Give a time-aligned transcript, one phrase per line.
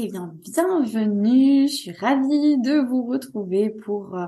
[0.00, 4.26] Eh bien, bienvenue, je suis ravie de vous retrouver pour euh,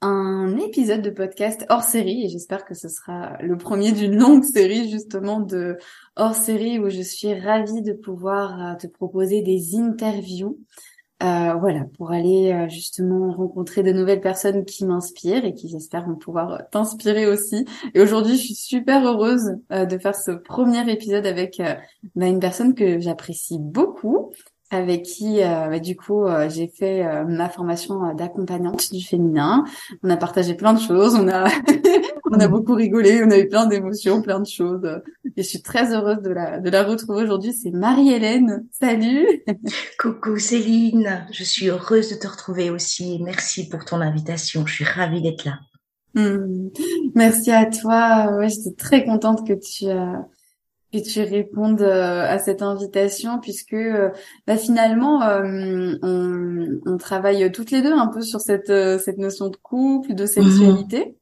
[0.00, 4.42] un épisode de podcast hors série et j'espère que ce sera le premier d'une longue
[4.42, 5.78] série justement de
[6.16, 10.58] hors série où je suis ravie de pouvoir euh, te proposer des interviews.
[11.22, 16.04] Euh, voilà, pour aller euh, justement rencontrer de nouvelles personnes qui m'inspirent et qui j'espère
[16.04, 17.64] vont pouvoir t'inspirer aussi.
[17.94, 21.62] Et aujourd'hui, je suis super heureuse de faire ce premier épisode avec
[22.16, 24.32] bah, une personne que j'apprécie beaucoup,
[24.72, 29.64] avec qui euh, bah, du coup euh, j'ai fait euh, ma formation d'accompagnante du féminin.
[30.02, 31.46] On a partagé plein de choses, on a
[32.30, 35.02] on a beaucoup rigolé, on a eu plein d'émotions, plein de choses.
[35.36, 37.52] Et je suis très heureuse de la de la retrouver aujourd'hui.
[37.52, 38.66] C'est Marie-Hélène.
[38.70, 39.26] Salut.
[40.00, 43.20] Coucou Céline, je suis heureuse de te retrouver aussi.
[43.22, 44.66] Merci pour ton invitation.
[44.66, 45.58] Je suis ravie d'être là.
[46.14, 46.68] Hmm.
[47.14, 48.36] Merci à toi.
[48.36, 49.86] Ouais, j'étais très contente que tu
[50.92, 54.10] que tu répondes euh, à cette invitation puisque euh,
[54.46, 59.48] bah, finalement euh, on, on, travaille toutes les deux un peu sur cette cette notion
[59.48, 61.16] de couple, de sexualité.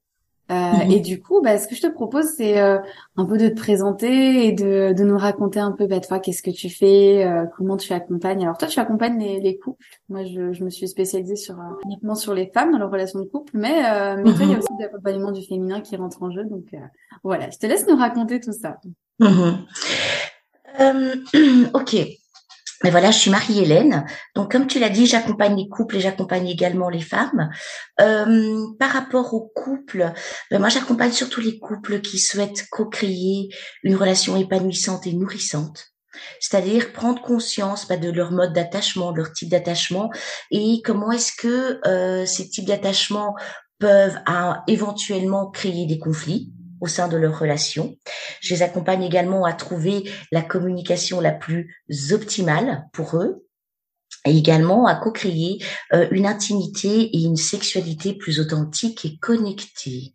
[0.51, 0.91] Mhm.
[0.91, 4.47] Et du coup, bah, ce que je te propose, c'est un peu de te présenter
[4.47, 7.25] et de, de nous raconter un peu, bah, toi, qu'est-ce que tu fais,
[7.57, 8.43] comment tu accompagnes.
[8.43, 9.85] Alors toi, tu accompagnes les, les couples.
[10.09, 13.25] Moi, je, je me suis spécialisée sur uniquement sur les femmes dans leur relation de
[13.25, 13.81] couple, mais
[14.17, 14.59] mais toi, il y a mhm.
[14.59, 16.45] aussi l'accompagnement du féminin qui rentre en jeu.
[16.45, 16.65] Donc
[17.23, 18.79] voilà, je te laisse nous raconter tout ça.
[19.21, 19.67] Mhm.
[20.81, 21.17] Euh,
[21.75, 21.97] ok.
[22.83, 24.07] Mais voilà, je suis Marie-Hélène.
[24.35, 27.51] Donc, comme tu l'as dit, j'accompagne les couples et j'accompagne également les femmes.
[28.01, 30.13] Euh, par rapport aux couples,
[30.51, 33.51] ben moi, j'accompagne surtout les couples qui souhaitent co-créer
[33.83, 35.91] une relation épanouissante et nourrissante.
[36.41, 40.11] C'est-à-dire prendre conscience ben, de leur mode d'attachement, de leur type d'attachement
[40.51, 43.37] et comment est-ce que euh, ces types d'attachement
[43.79, 44.19] peuvent
[44.67, 47.97] éventuellement créer des conflits au sein de leur relation.
[48.41, 51.77] Je les accompagne également à trouver la communication la plus
[52.13, 53.47] optimale pour eux
[54.27, 60.15] et également à co-créer euh, une intimité et une sexualité plus authentique et connectée.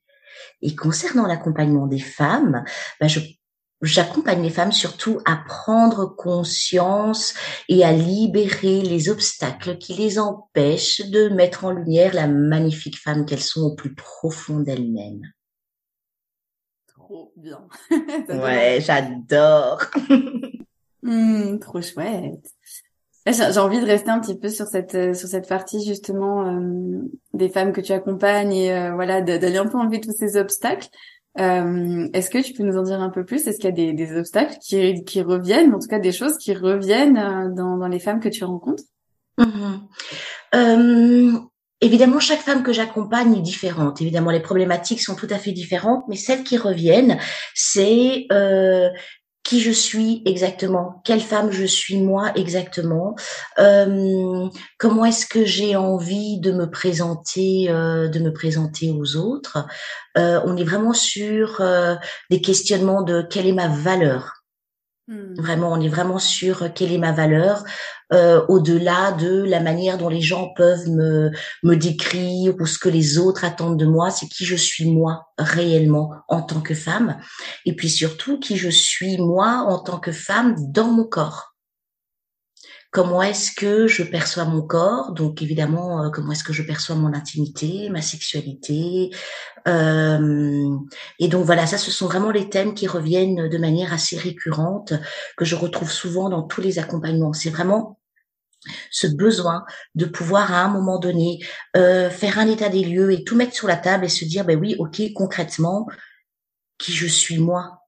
[0.62, 2.64] Et concernant l'accompagnement des femmes,
[3.00, 3.20] ben je
[3.82, 7.34] J'accompagne les femmes surtout à prendre conscience
[7.68, 13.26] et à libérer les obstacles qui les empêchent de mettre en lumière la magnifique femme
[13.26, 15.22] qu'elles sont au plus profond d'elles-mêmes
[17.06, 17.68] trop bien.
[18.30, 19.82] ouais, j'adore.
[21.08, 22.48] Hmm, trop chouette.
[23.28, 27.04] J'ai envie de rester un petit peu sur cette euh, sur cette partie justement euh,
[27.36, 30.88] des femmes que tu accompagnes et euh, voilà d'aller un peu enlever tous ces obstacles.
[31.36, 33.46] Est-ce que tu peux nous en dire un peu plus?
[33.46, 36.40] Est-ce qu'il y a des, des obstacles qui, qui reviennent, en tout cas des choses
[36.40, 38.86] qui reviennent dans, dans les femmes que tu rencontres?
[39.38, 39.82] Mmh
[41.82, 44.02] Évidemment, chaque femme que j'accompagne est différente.
[44.02, 47.20] Évidemment, les problématiques sont tout à fait différentes, mais celles qui reviennent,
[47.54, 48.90] c'est euh,
[49.46, 53.16] qui je suis exactement, quelle femme je suis moi exactement,
[53.60, 54.50] euh,
[54.80, 59.60] comment est-ce que j'ai envie de me présenter, euh, de me présenter aux autres.
[60.18, 61.96] Euh, on est vraiment sur euh,
[62.32, 64.45] des questionnements de quelle est ma valeur.
[65.08, 65.36] Hmm.
[65.38, 67.64] Vraiment, on est vraiment sur quelle est ma valeur,
[68.12, 71.30] euh, au-delà de la manière dont les gens peuvent me,
[71.64, 75.28] me décrire ou ce que les autres attendent de moi, c'est qui je suis moi
[75.38, 77.20] réellement en tant que femme,
[77.66, 81.55] et puis surtout qui je suis moi en tant que femme dans mon corps
[82.96, 86.96] comment est-ce que je perçois mon corps, donc évidemment euh, comment est-ce que je perçois
[86.96, 89.10] mon intimité, ma sexualité,
[89.68, 90.78] euh,
[91.20, 94.94] et donc voilà, ça ce sont vraiment les thèmes qui reviennent de manière assez récurrente
[95.36, 97.34] que je retrouve souvent dans tous les accompagnements.
[97.34, 98.00] C'est vraiment
[98.92, 99.66] ce besoin
[99.96, 101.40] de pouvoir à un moment donné
[101.76, 104.46] euh, faire un état des lieux et tout mettre sur la table et se dire
[104.46, 105.86] ben oui ok concrètement
[106.78, 107.82] qui je suis moi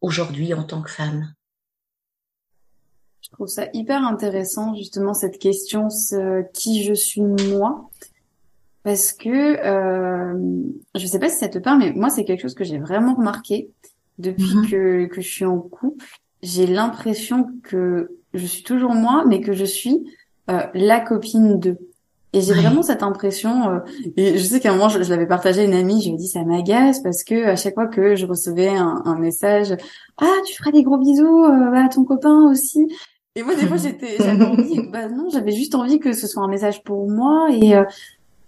[0.00, 1.32] aujourd'hui en tant que femme
[3.30, 7.88] je trouve ça hyper intéressant justement cette question ce, qui je suis moi.
[8.82, 10.34] Parce que euh,
[10.94, 13.14] je sais pas si ça te parle mais moi c'est quelque chose que j'ai vraiment
[13.14, 13.70] remarqué
[14.18, 14.70] depuis mhm.
[14.70, 16.06] que que je suis en couple.
[16.42, 20.06] J'ai l'impression que je suis toujours moi mais que je suis
[20.50, 21.76] euh, la copine de
[22.32, 23.78] et j'ai vraiment cette impression, euh,
[24.16, 26.16] et je sais qu'à un moment, je, l'avais partagé à une amie, je lui ai
[26.16, 29.74] dit ça m'agace parce que à chaque fois que je recevais un, un message,
[30.18, 32.86] ah tu feras des gros bisous euh, à ton copain aussi,
[33.36, 36.42] et moi, des fois, j'étais, j'avais envie, bah non, j'avais juste envie que ce soit
[36.42, 37.48] un message pour moi.
[37.52, 37.84] Et euh,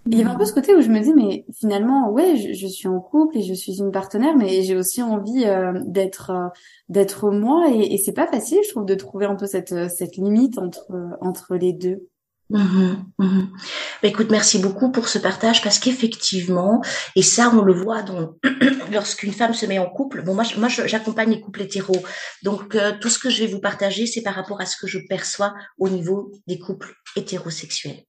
[0.07, 2.53] il y avait un peu ce côté où je me dis, mais finalement, ouais, je,
[2.53, 6.31] je suis en couple et je suis une partenaire, mais j'ai aussi envie euh, d'être,
[6.31, 6.49] euh,
[6.89, 7.69] d'être moi.
[7.71, 11.17] Et, et c'est pas facile, je trouve, de trouver un peu cette, cette limite entre,
[11.21, 12.09] entre les deux.
[12.53, 13.43] Mmh, mmh.
[14.03, 16.83] Écoute, merci beaucoup pour ce partage parce qu'effectivement,
[17.17, 18.37] et ça on le voit donc
[18.93, 20.23] lorsqu'une femme se met en couple.
[20.23, 22.05] Bon, moi, moi, j'accompagne les couples hétéros,
[22.43, 24.87] donc euh, tout ce que je vais vous partager, c'est par rapport à ce que
[24.87, 28.05] je perçois au niveau des couples hétérosexuels.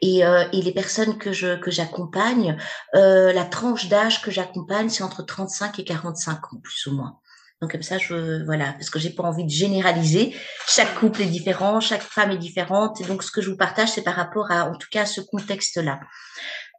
[0.00, 2.56] Et, euh, et, les personnes que je que j'accompagne,
[2.94, 7.18] euh, la tranche d'âge que j'accompagne, c'est entre 35 et 45 ans, plus ou moins.
[7.60, 10.34] Donc comme ça, je voilà, parce que j'ai pas envie de généraliser.
[10.68, 13.90] Chaque couple est différent, chaque femme est différente, et donc ce que je vous partage,
[13.90, 15.98] c'est par rapport à, en tout cas, à ce contexte-là.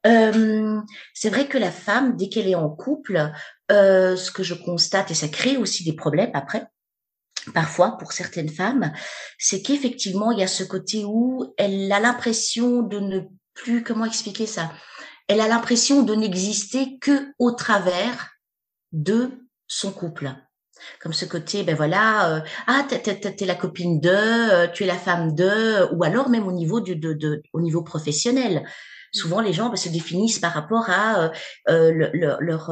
[0.07, 0.79] Euh,
[1.13, 3.31] c'est vrai que la femme, dès qu'elle est en couple,
[3.71, 6.65] euh, ce que je constate, et ça crée aussi des problèmes après,
[7.53, 8.93] parfois pour certaines femmes,
[9.37, 13.19] c'est qu'effectivement, il y a ce côté où elle a l'impression de ne
[13.53, 14.71] plus, comment expliquer ça?
[15.27, 18.29] Elle a l'impression de n'exister que au travers
[18.93, 20.33] de son couple
[21.01, 24.95] comme ce côté ben voilà euh, ah t'es, la copine de euh, tu es la
[24.95, 28.63] femme de ou alors même au niveau du de, de au niveau professionnel
[29.11, 31.31] souvent les gens ben, se définissent par rapport à
[31.69, 32.71] euh, leur leur,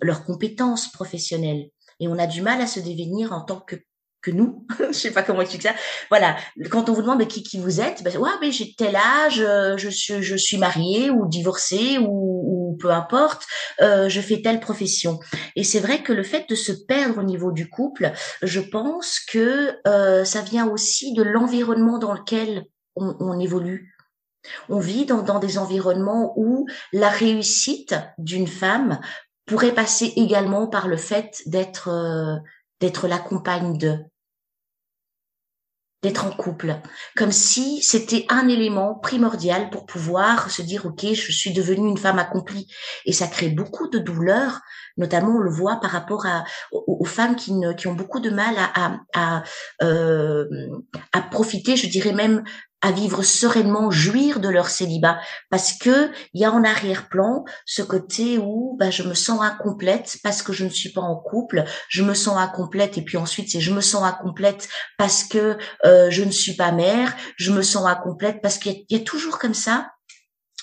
[0.00, 1.70] leur compétences professionnelles
[2.00, 3.76] et on a du mal à se devenir en tant que
[4.24, 4.66] que nous.
[4.88, 5.74] je sais pas comment expliquer ça.
[6.08, 6.36] Voilà.
[6.70, 9.44] Quand on vous demande qui, qui vous êtes, ben, ouais, mais j'ai tel âge,
[9.76, 13.46] je suis, je suis mariée ou divorcée ou, ou peu importe,
[13.80, 15.20] euh, je fais telle profession.
[15.56, 18.12] Et c'est vrai que le fait de se perdre au niveau du couple,
[18.42, 22.64] je pense que euh, ça vient aussi de l'environnement dans lequel
[22.96, 23.96] on, évolue.
[24.68, 29.00] On vit dans, dans des environnements où la réussite d'une femme
[29.46, 32.36] pourrait passer également par le fait d'être euh,
[32.80, 33.98] d'être la compagne de
[36.04, 36.76] d'être en couple,
[37.16, 41.96] comme si c'était un élément primordial pour pouvoir se dire ok, je suis devenue une
[41.96, 42.66] femme accomplie,
[43.06, 44.60] et ça crée beaucoup de douleurs,
[44.98, 46.26] notamment on le voit par rapport
[46.72, 47.52] aux, femmes qui,
[47.86, 49.42] ont beaucoup de mal à,
[49.82, 50.44] euh,
[51.12, 52.44] à profiter, je dirais même
[52.84, 57.80] à vivre sereinement, jouir de leur célibat, parce que il y a en arrière-plan ce
[57.80, 61.64] côté où bah, je me sens incomplète parce que je ne suis pas en couple,
[61.88, 66.10] je me sens incomplète et puis ensuite c'est je me sens incomplète parce que euh,
[66.10, 69.54] je ne suis pas mère, je me sens incomplète parce qu'il y, a toujours comme
[69.54, 69.88] ça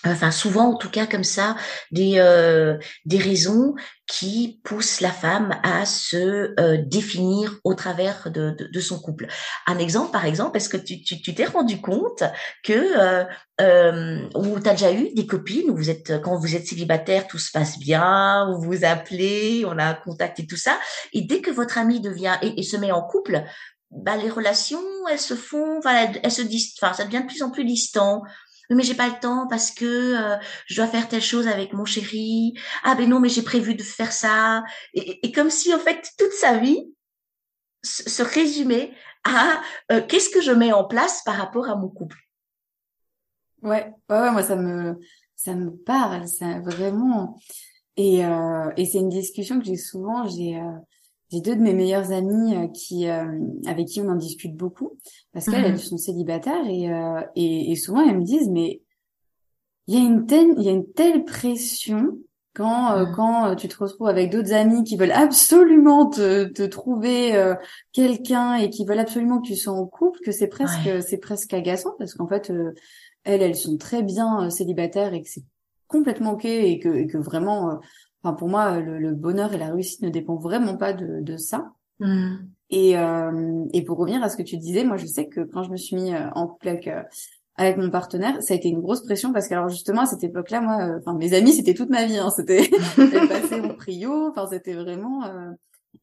[0.06, 1.56] enfin souvent en tout cas comme ça
[1.92, 3.76] des euh, des raisons
[4.08, 9.28] qui poussent la femme à se euh, définir au travers de, de, de, son couple.
[9.68, 12.24] Un exemple par exemple, est-ce que tu tu t'es rendu compte
[12.64, 13.24] que euh,
[13.62, 17.40] euh, ou t'as déjà eu des copines où vous êtes quand vous êtes célibataire tout
[17.40, 20.78] se passe bien, vous vous appelez, on a un contact et tout ça,
[21.14, 23.44] et dès que votre ami devient et, et se met en couple,
[23.92, 27.28] bah les relations elles se font, enfin elles, elles se disent, enfin ça devient de
[27.28, 28.24] plus en plus distant
[28.76, 30.38] mais j'ai pas le temps parce que euh,
[30.68, 32.54] je dois faire telle chose avec mon chéri.
[32.84, 34.64] Ah ben non, mais j'ai prévu de faire ça.
[34.94, 36.94] Et, comme si en fait toute sa vie
[37.84, 39.62] se, résumait à
[39.92, 42.18] euh, qu'est-ce que je mets en place par rapport à mon couple.
[43.62, 45.00] Ouais, ouais, ouais, moi ça me
[45.36, 47.40] ça me parle, ça vraiment.
[47.98, 50.28] Et euh, et c'est une discussion que j'ai souvent.
[50.28, 50.80] J'ai euh,
[51.32, 53.26] j'ai deux de mes meilleures amies euh, qui euh,
[53.66, 54.98] avec qui on en discute beaucoup
[55.34, 55.78] parce qu'elles elles mhm.
[55.78, 58.82] sont célibataires et, euh, et et souvent elles me disent mais
[59.88, 62.18] il y a une telle il y a une telle pression
[62.54, 63.14] quand mhm.
[63.16, 67.56] quand tu te retrouves avec d'autres amis qui veulent absolument te, te trouver
[67.94, 71.54] quelqu'un et qui veulent absolument que tu sois en couple que c'est presque c'est presque
[71.54, 72.52] agaçant parce qu'en fait
[73.24, 75.44] elles, elles sont très bien euh, célibataires et que c'est
[75.88, 77.76] complètement ok et que, et que vraiment, euh,
[78.24, 81.72] enfin pour moi, le, bonheur et la réussite ne dépendent vraiment pas de, de ça.
[82.00, 82.36] Mm.
[82.70, 85.64] Et, euh, et pour revenir à ce que tu disais, moi je sais que quand
[85.64, 86.90] je me suis mis en couple avec
[87.56, 90.24] avec mon partenaire, ça a été une grosse pression parce que alors justement à cette
[90.24, 92.70] époque-là, moi, enfin mes amis c'était toute ma vie, hein, c'était
[93.28, 95.22] passé en prio, enfin c'était vraiment.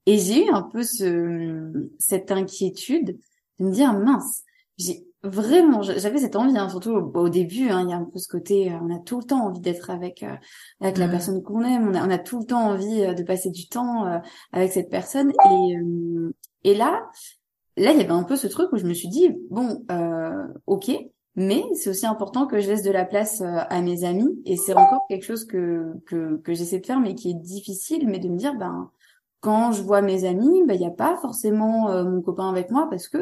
[0.04, 3.18] Et j'ai eu un peu ce cette inquiétude
[3.58, 4.42] de me dire mince,
[4.76, 8.18] j'ai vraiment, j'avais cette envie, hein, surtout au, début, hein, il y a un peu
[8.18, 10.34] ce côté, euh, on a tout le temps envie d'être avec euh,
[10.80, 13.22] avec la personne qu'on aime, on a, on a tout le temps envie euh, de
[13.22, 14.06] passer du temps
[14.52, 15.74] avec cette personne, et
[16.64, 17.08] et là,
[17.76, 19.84] là, il y avait un peu ce truc où je me suis dit, bon,
[20.66, 20.90] ok,
[21.36, 24.74] mais c'est aussi important que je laisse de la place à mes amis, et c'est
[24.74, 28.28] encore quelque chose que que que j'essaie de faire, mais qui est difficile, mais de
[28.28, 28.90] me dire, ben
[29.40, 32.88] quand je vois mes amis, ben il n'y a pas forcément mon copain avec moi
[32.90, 33.18] parce que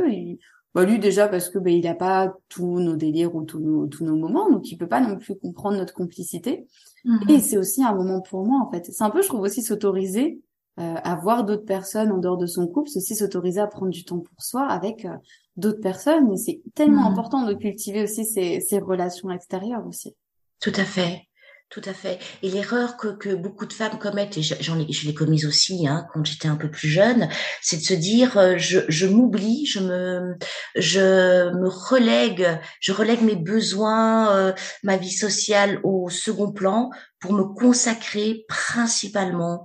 [0.77, 3.87] bah lui déjà parce que bah, il a pas tous nos délires ou tous nos
[3.87, 6.67] tous nos moments, donc il peut pas non plus comprendre notre complicité.
[7.07, 7.31] Mhm.
[7.31, 8.85] Et c'est aussi un moment pour moi en fait.
[8.93, 10.39] C'est un peu, je trouve aussi s'autoriser
[10.79, 13.91] euh, à voir d'autres personnes en dehors de son couple, c'est aussi s'autoriser à prendre
[13.91, 15.17] du temps pour soi avec euh,
[15.57, 16.31] d'autres personnes.
[16.35, 17.13] Et c'est tellement mhm.
[17.13, 20.15] important de cultiver aussi ces, ces relations extérieures aussi.
[20.61, 21.26] Tout à fait.
[21.69, 22.21] Tout à fait.
[22.43, 25.89] Et l'erreur que, que beaucoup de femmes commettent, et j'en ai, je l'ai commise aussi
[25.89, 27.29] hein, quand j'étais un peu plus jeune,
[27.61, 30.37] c'est de se dire euh, je, je m'oublie, je me,
[30.77, 34.53] je me relègue, je relègue mes besoins, euh,
[34.85, 39.65] ma vie sociale au second plan pour me consacrer principalement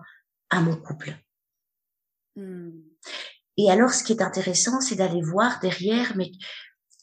[0.49, 1.13] à mon couple.
[2.35, 2.71] Hmm.
[3.57, 6.31] Et alors, ce qui est intéressant, c'est d'aller voir derrière, mais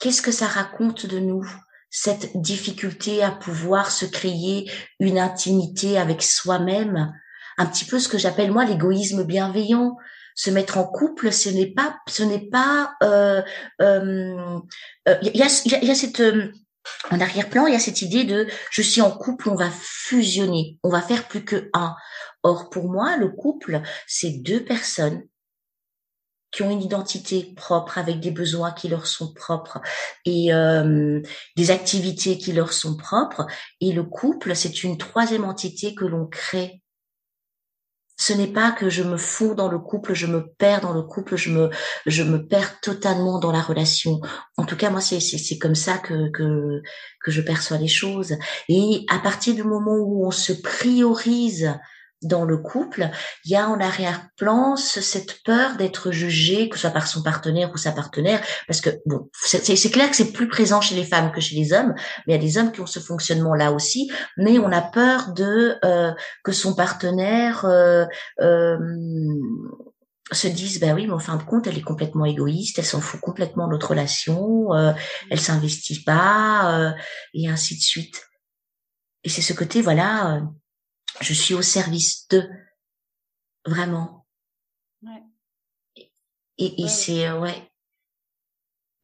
[0.00, 1.44] qu'est-ce que ça raconte de nous?
[1.90, 7.12] Cette difficulté à pouvoir se créer une intimité avec soi-même,
[7.56, 9.96] un petit peu ce que j'appelle moi l'égoïsme bienveillant.
[10.34, 13.42] Se mettre en couple, ce n'est pas, ce n'est pas, il euh,
[13.82, 14.60] euh,
[15.08, 16.22] euh, y, a, y, a, cette
[17.10, 20.78] en arrière-plan, il y a cette idée de je suis en couple, on va fusionner,
[20.84, 21.96] on va faire plus que un.
[22.44, 25.24] Or, pour moi, le couple, c'est deux personnes
[26.58, 29.80] qui ont une identité propre, avec des besoins qui leur sont propres
[30.24, 31.22] et euh,
[31.56, 33.46] des activités qui leur sont propres.
[33.80, 36.82] Et le couple, c'est une troisième entité que l'on crée.
[38.16, 41.02] Ce n'est pas que je me fous dans le couple, je me perds dans le
[41.02, 41.70] couple, je me
[42.06, 44.20] je me perds totalement dans la relation.
[44.56, 46.82] En tout cas, moi, c'est c'est comme ça que que
[47.22, 48.34] que je perçois les choses.
[48.68, 51.72] Et à partir du moment où on se priorise
[52.22, 53.10] dans le couple,
[53.44, 57.70] il y a en arrière-plan cette peur d'être jugé, que ce soit par son partenaire
[57.72, 61.30] ou sa partenaire, parce que bon, c'est clair que c'est plus présent chez les femmes
[61.32, 61.94] que chez les hommes,
[62.26, 65.32] mais il y a des hommes qui ont ce fonctionnement-là aussi, mais on a peur
[65.32, 68.04] de euh, que son partenaire euh,
[68.40, 68.78] euh,
[70.30, 73.00] se dise ben oui mais en fin de compte elle est complètement égoïste elle s'en
[73.00, 74.92] fout complètement de notre relation euh,
[75.30, 76.94] elle s'investit pas
[77.32, 78.28] et ainsi de suite.
[79.24, 80.42] Et c'est ce côté voilà
[81.20, 82.48] je suis au service d'eux,
[83.66, 84.26] vraiment.
[85.02, 85.22] Ouais.
[86.58, 87.70] Et, et c'est euh, ouais.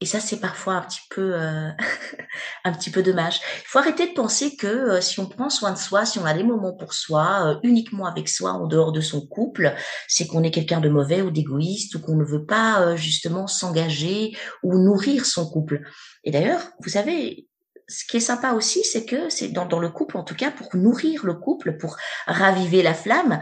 [0.00, 1.70] Et ça, c'est parfois un petit peu, euh,
[2.64, 3.40] un petit peu dommage.
[3.62, 6.26] Il faut arrêter de penser que euh, si on prend soin de soi, si on
[6.26, 9.74] a des moments pour soi, uniquement avec soi, en dehors de son couple,
[10.08, 14.36] c'est qu'on est quelqu'un de mauvais ou d'égoïste ou qu'on ne veut pas justement s'engager
[14.62, 15.82] ou nourrir son couple.
[16.24, 17.48] Et d'ailleurs, vous savez,
[17.88, 20.74] ce qui est sympa aussi, c'est que c'est dans, le couple, en tout cas, pour
[20.74, 23.40] nourrir le couple, pour raviver la flamme,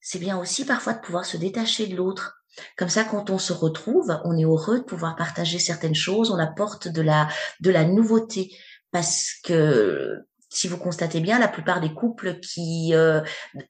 [0.00, 2.42] c'est bien aussi parfois de pouvoir se détacher de l'autre.
[2.76, 6.38] Comme ça, quand on se retrouve, on est heureux de pouvoir partager certaines choses, on
[6.38, 7.28] apporte de la,
[7.60, 8.50] de la nouveauté.
[8.90, 13.20] Parce que si vous constatez bien, la plupart des couples qui, euh,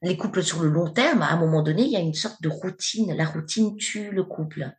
[0.01, 2.41] les couples sur le long terme, à un moment donné, il y a une sorte
[2.41, 3.13] de routine.
[3.15, 4.71] La routine tue le couple.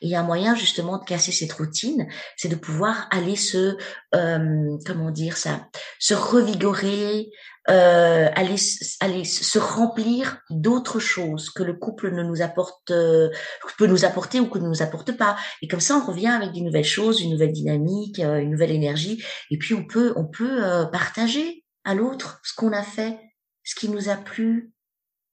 [0.00, 3.36] Et il y a un moyen justement de casser cette routine, c'est de pouvoir aller
[3.36, 3.76] se,
[4.14, 5.68] euh, comment dire ça,
[5.98, 7.30] se revigorer,
[7.70, 8.56] euh, aller,
[9.00, 13.28] aller se remplir d'autres choses que le couple ne nous apporte, euh,
[13.76, 15.36] peut nous apporter ou que ne nous apporte pas.
[15.60, 18.70] Et comme ça, on revient avec des nouvelles choses, une nouvelle dynamique, euh, une nouvelle
[18.70, 19.22] énergie.
[19.50, 23.20] Et puis on peut, on peut euh, partager à l'autre ce qu'on a fait,
[23.64, 24.72] ce qui nous a plu.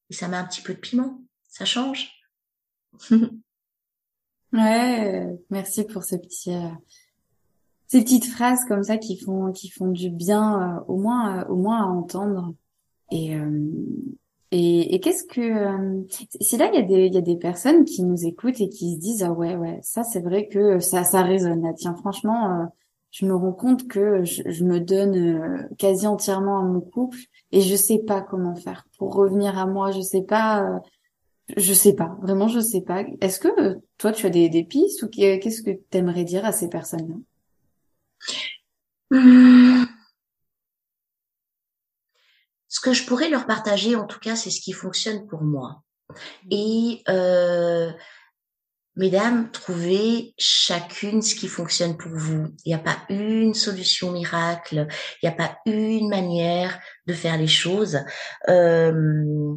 [0.09, 1.21] Et ça met un petit peu de piment.
[1.47, 2.11] Ça change.
[4.55, 6.69] Ouais, merci pour ce petit, euh,
[7.87, 11.83] ces petites phrases comme ça qui font qui font du bien, au moins au moins
[11.83, 12.53] à entendre.
[13.11, 13.35] Et
[14.51, 16.05] et, et qu'est-ce que
[16.39, 18.69] si là il y a des il y a des personnes qui nous écoutent et
[18.69, 21.95] qui se disent ah ouais ouais ça c'est vrai que ça ça résonne là tiens
[21.95, 22.71] franchement
[23.11, 27.17] je me rends compte que je, je me donne quasi entièrement à mon couple
[27.51, 30.81] et je sais pas comment faire pour revenir à moi je sais pas
[31.55, 33.03] je sais pas, vraiment je sais pas.
[33.21, 36.45] Est-ce que euh, toi tu as des, des pistes ou qu'est-ce que tu aimerais dire
[36.45, 37.15] à ces personnes-là?
[39.11, 39.87] Hum.
[42.67, 45.83] Ce que je pourrais leur partager, en tout cas, c'est ce qui fonctionne pour moi.
[46.51, 47.89] Et euh,
[48.95, 52.47] mesdames, trouvez chacune ce qui fonctionne pour vous.
[52.65, 54.87] Il n'y a pas une solution miracle,
[55.21, 57.99] il n'y a pas une manière de faire les choses.
[58.49, 59.55] Euh,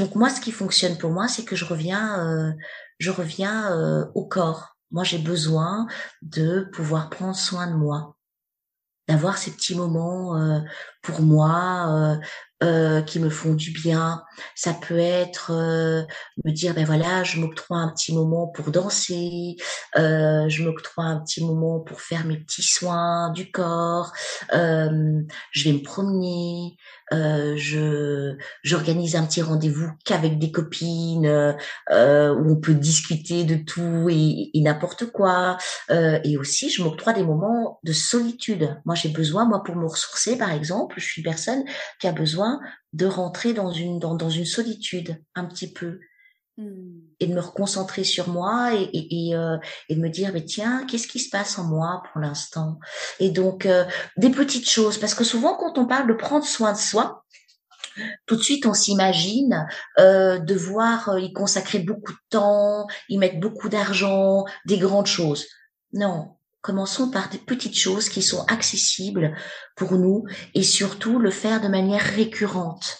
[0.00, 2.52] donc moi, ce qui fonctionne pour moi, c'est que je reviens, euh,
[2.98, 4.76] je reviens euh, au corps.
[4.90, 5.86] Moi, j'ai besoin
[6.22, 8.16] de pouvoir prendre soin de moi,
[9.08, 10.60] d'avoir ces petits moments euh,
[11.02, 12.18] pour moi,
[12.62, 14.22] euh, qui me font du bien.
[14.54, 16.02] Ça peut être euh,
[16.44, 19.56] me dire ben voilà, je m'octroie un petit moment pour danser,
[19.96, 24.12] euh, je m'octroie un petit moment pour faire mes petits soins du corps,
[24.52, 26.76] euh, je vais me promener,
[27.12, 31.26] euh, je j'organise un petit rendez-vous qu'avec des copines
[31.90, 35.56] euh, où on peut discuter de tout et, n'importe quoi.
[35.90, 38.76] et aussi, je m'octroie des moments de solitude.
[38.84, 41.64] Moi, j'ai besoin, moi, pour me ressourcer, par exemple, je suis une personne
[41.98, 42.60] qui a besoin
[42.92, 46.00] de rentrer dans une, dans, dans une solitude un petit peu.
[47.20, 49.56] Et de me reconcentrer sur moi et, et, euh,
[49.88, 52.78] et, de me dire mais tiens qu'est-ce qui se passe en moi pour l'instant?
[53.18, 53.84] Et donc euh,
[54.16, 57.24] des petites choses parce que souvent quand on parle de prendre soin de soi
[58.26, 59.66] tout de suite on s'imagine
[59.98, 65.46] euh, devoir y consacrer beaucoup de temps y mettre beaucoup d'argent des grandes choses.
[65.92, 69.34] Non Commençons par des petites choses qui sont accessibles
[69.76, 72.98] pour nous et surtout le faire de manière récurrente.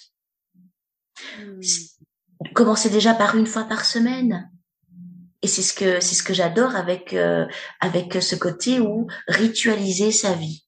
[2.55, 4.51] Commencez déjà par une fois par semaine.
[5.43, 7.47] Et c'est ce que c'est ce que j'adore avec euh,
[7.81, 10.65] avec ce côté où ritualiser sa vie.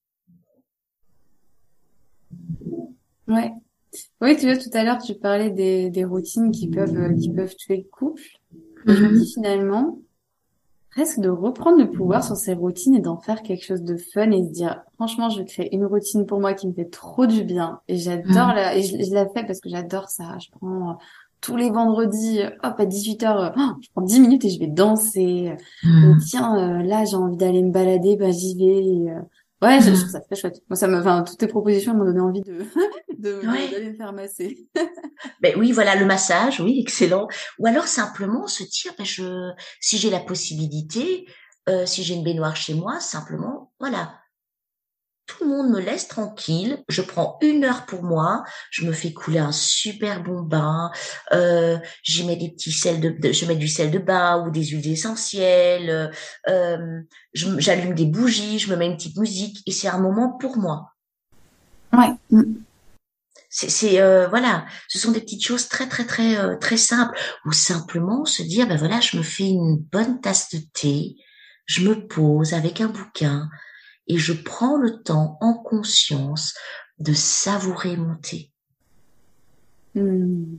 [3.28, 3.52] Ouais.
[4.22, 7.54] Oui, tu vois, tout à l'heure, tu parlais des, des routines qui peuvent, qui peuvent
[7.56, 8.22] tuer le couple.
[8.86, 9.98] je me dis finalement,
[10.92, 14.30] presque de reprendre le pouvoir sur ses routines et d'en faire quelque chose de fun
[14.30, 17.26] et se dire franchement je vais créer une routine pour moi qui me fait trop
[17.26, 18.54] du bien et j'adore mm.
[18.54, 20.94] la et je, je, la fais parce que j'adore ça je prends euh,
[21.42, 23.50] tous les vendredis hop à 18h euh,
[23.82, 25.52] je prends 10 minutes et je vais danser
[25.82, 26.18] mm.
[26.26, 29.12] tiens euh, là j'ai envie d'aller me balader bah j'y vais
[29.62, 30.60] Ouais, je, trouve ça très chouette.
[30.68, 32.64] Moi, ça me, enfin, toutes tes propositions m'ont donné envie de,
[33.16, 34.66] de, d'aller me faire masser.
[35.40, 37.28] ben oui, voilà, le massage, oui, excellent.
[37.60, 41.26] Ou alors simplement se dire, ben je, si j'ai la possibilité,
[41.68, 44.14] euh, si j'ai une baignoire chez moi, simplement, voilà,
[45.26, 46.82] tout le monde me laisse tranquille.
[46.88, 48.44] Je prends une heure pour moi.
[48.70, 50.90] Je me fais couler un super bon bain.
[51.32, 54.64] Euh, j'y mets des petits sels de, je mets du sel de bain ou des
[54.64, 56.12] huiles essentielles.
[56.48, 57.00] Euh,
[57.34, 58.58] j'allume des bougies.
[58.58, 60.92] Je me mets une petite musique et c'est un moment pour moi.
[61.92, 62.10] Ouais.
[62.30, 62.54] Mm.
[63.54, 67.52] C'est euh, voilà, ce sont des petites choses très très très euh, très simples ou
[67.52, 71.16] simplement se dire ben voilà, je me fais une bonne tasse de thé,
[71.66, 73.50] je me pose avec un bouquin,
[74.08, 76.54] et je prends le temps en conscience
[76.98, 78.50] de savourer mon thé.
[79.94, 80.56] Hmm.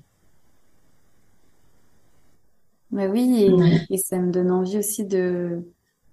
[2.91, 3.49] Bah oui,
[3.89, 5.63] et, ça me donne envie aussi de,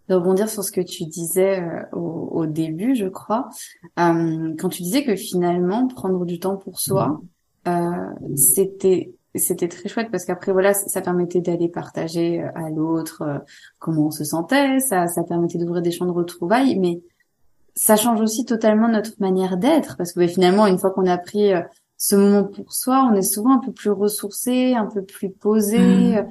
[0.09, 3.51] de, rebondir sur ce que tu disais euh, au, au, début, je crois,
[3.99, 7.21] euh, quand tu disais que finalement prendre du temps pour soi,
[7.69, 7.81] euh,
[8.35, 13.45] c'était c'était très chouette parce qu'après voilà ça, permettait d'aller partager à l'autre
[13.79, 17.01] comment on se sentait ça ça permettait d'ouvrir des champs de retrouvailles mais
[17.75, 21.19] ça change aussi totalement notre manière d'être parce que bah, finalement une fois qu'on a
[21.19, 21.63] pris euh,
[21.97, 25.79] ce moment pour soi, on est souvent un peu plus ressourcé, un peu plus posé.
[25.79, 26.29] Mmh.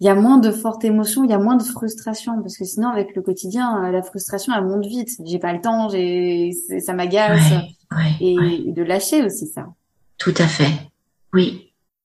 [0.00, 2.64] Il y a moins de fortes émotions, il y a moins de frustration parce que
[2.64, 5.10] sinon avec le quotidien, euh, la frustration elle monte vite.
[5.24, 7.52] J'ai pas le temps, j'ai ça m'agace
[8.20, 9.66] et de lâcher aussi ça.
[10.18, 10.70] Tout à fait.
[11.32, 11.63] Oui.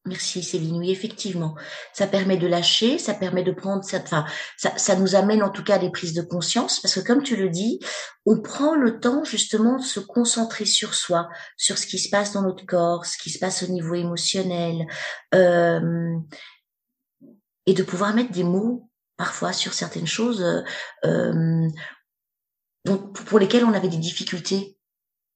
[0.10, 0.78] Merci Céline.
[0.78, 1.56] Oui, effectivement,
[1.94, 4.26] ça permet de lâcher, ça permet de prendre cette, enfin,
[4.58, 7.24] ça, ça nous amène en tout cas à des prises de conscience parce que comme
[7.24, 7.80] tu le dis,
[8.26, 12.34] on prend le temps justement de se concentrer sur soi, sur ce qui se passe
[12.34, 14.88] dans notre corps, ce qui se passe au niveau émotionnel,
[15.36, 16.18] euh,
[17.66, 20.44] et de pouvoir mettre des mots parfois sur certaines choses
[21.06, 21.68] euh,
[22.86, 24.78] donc pour lesquelles on avait des difficultés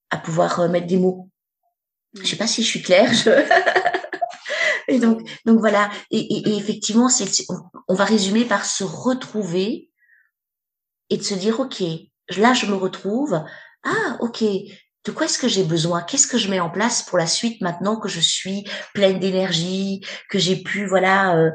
[0.09, 1.29] à pouvoir euh, mettre des mots.
[2.13, 3.11] Je sais pas si je suis claire.
[3.13, 3.29] Je...
[4.87, 5.89] Et donc, donc voilà.
[6.11, 7.07] Et, effectivement,
[7.87, 9.89] on, va résumer par se retrouver
[11.09, 11.83] et de se dire, ok,
[12.37, 13.41] là, je me retrouve,
[13.83, 14.43] ah, ok,
[15.05, 16.01] de quoi est-ce que j'ai besoin?
[16.01, 20.01] Qu'est-ce que je mets en place pour la suite maintenant que je suis pleine d'énergie,
[20.29, 21.51] que j'ai pu, voilà, euh,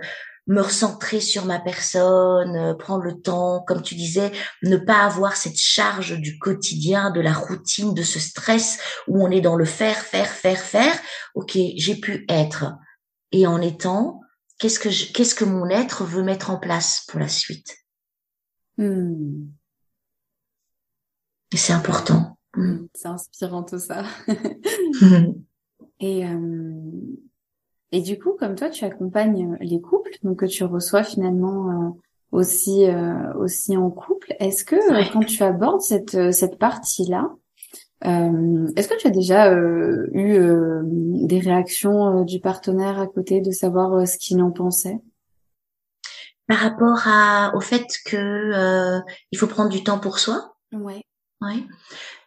[0.49, 5.37] me recentrer sur ma personne, euh, prendre le temps, comme tu disais, ne pas avoir
[5.37, 9.67] cette charge du quotidien, de la routine, de ce stress où on est dans le
[9.67, 10.99] faire, faire, faire, faire.
[11.35, 12.73] Ok, j'ai pu être.
[13.33, 14.21] Et en étant,
[14.59, 17.77] qu'est-ce que je, qu'est-ce que mon être veut mettre en place pour la suite?
[18.77, 19.47] Hmm.
[21.53, 22.39] Et c'est important.
[22.55, 24.05] Hmm, c'est inspirant tout ça.
[26.01, 26.73] et euh,
[27.91, 31.91] et du coup, comme toi, tu accompagnes les couples, donc que tu reçois finalement euh,
[32.33, 34.35] aussi euh, aussi en couple.
[34.41, 36.59] Est-ce que quand tu abordes cette cette
[38.01, 40.41] partie-là, est-ce que tu as déjà eu
[41.27, 44.99] des réactions du partenaire à côté de savoir ce qu'il en pensait?
[46.47, 50.57] Par rapport à au fait que il faut prendre du temps pour soi.
[50.73, 51.05] Ouais.
[51.41, 51.63] Ouais.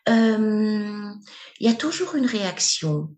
[0.08, 3.10] Il y a toujours une réaction.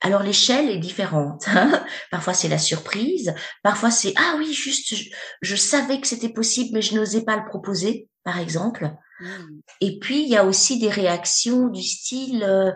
[0.00, 1.44] Alors l'échelle est différente.
[1.48, 1.84] Hein.
[2.10, 4.94] parfois c'est la surprise, parfois c'est ah oui juste
[5.40, 8.92] je, savais que c'était possible mais je n'osais pas le proposer par exemple.
[9.20, 9.60] Mmh.
[9.80, 12.72] Et puis il y a aussi des réactions du style euh,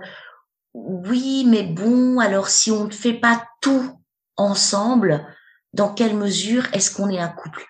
[0.73, 4.01] oui mais bon alors si on ne fait pas tout
[4.37, 5.27] ensemble
[5.75, 7.67] dans quelle mesure est-ce qu'on est un couple?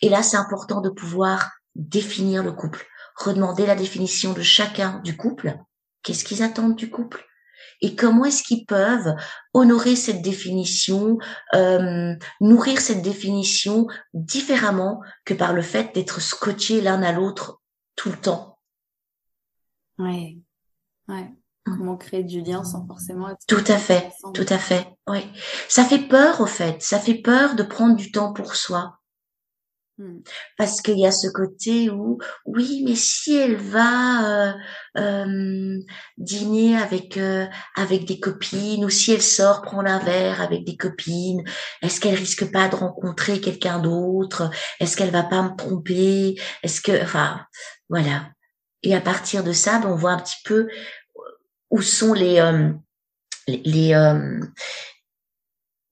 [0.00, 2.86] Et là c'est important de pouvoir définir le couple
[3.20, 5.56] redemander la définition de chacun du couple.
[6.02, 7.26] Qu'est-ce qu'ils attendent du couple?
[7.82, 9.14] Et comment est-ce qu'ils peuvent
[9.54, 11.18] honorer cette définition,
[11.54, 17.59] euh, nourrir cette définition différemment que par le fait d'être scotchés l'un à l'autre
[17.96, 18.58] tout le temps.
[19.98, 20.38] Ouais,
[21.08, 21.30] ouais.
[21.66, 21.76] Mmh.
[21.76, 24.86] Comment créer du lien sans forcément être tout à fait, tout à fait.
[25.06, 25.20] Oui,
[25.68, 26.82] ça fait peur au fait.
[26.82, 28.96] Ça fait peur de prendre du temps pour soi.
[29.98, 30.20] Mmh.
[30.56, 34.52] Parce qu'il y a ce côté où, oui, mais si elle va euh,
[34.96, 35.78] euh,
[36.16, 40.78] dîner avec euh, avec des copines, ou si elle sort prendre un verre avec des
[40.78, 41.44] copines,
[41.82, 44.50] est-ce qu'elle risque pas de rencontrer quelqu'un d'autre?
[44.80, 46.40] Est-ce qu'elle va pas me tromper?
[46.62, 47.42] Est-ce que, enfin,
[47.90, 48.30] voilà.
[48.82, 50.68] Et à partir de ça, ben, on voit un petit peu
[51.70, 52.40] où sont les
[53.46, 53.94] les, les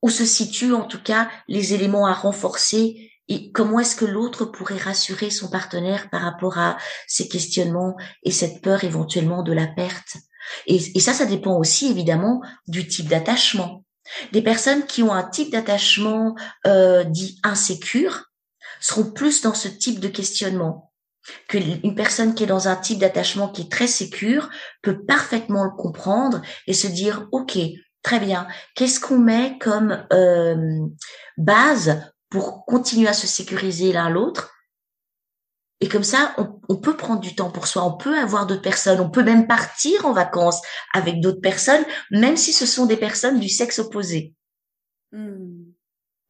[0.00, 4.46] où se situent en tout cas les éléments à renforcer et comment est-ce que l'autre
[4.46, 9.66] pourrait rassurer son partenaire par rapport à ces questionnements et cette peur éventuellement de la
[9.66, 10.16] perte
[10.66, 13.84] et, ça, ça dépend aussi évidemment du type d'attachement.
[14.32, 16.34] Des personnes qui ont un type d'attachement
[16.66, 18.24] euh, dit insécure
[18.80, 20.87] seront plus dans ce type de questionnement
[21.48, 24.50] qu'une personne qui est dans un type d'attachement qui est très sécure
[24.82, 27.58] peut parfaitement le comprendre et se dire ok
[28.02, 30.78] très bien qu'est-ce qu'on met comme euh,
[31.36, 34.54] base pour continuer à se sécuriser l'un l'autre?
[35.80, 36.34] Et comme ça,
[36.68, 39.46] on, peut prendre du temps pour soi, on peut avoir d'autres personnes, on peut même
[39.46, 40.60] partir en vacances
[40.92, 44.34] avec d'autres personnes, même si ce sont des personnes du sexe opposé.
[45.12, 45.66] Hmm.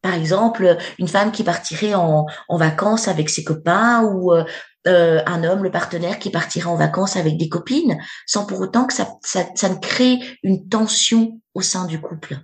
[0.01, 4.45] Par exemple, une femme qui partirait en, en vacances avec ses copains ou euh,
[4.87, 8.85] euh, un homme, le partenaire qui partirait en vacances avec des copines, sans pour autant
[8.85, 12.37] que ça, ça, ça ne crée une tension au sein du couple.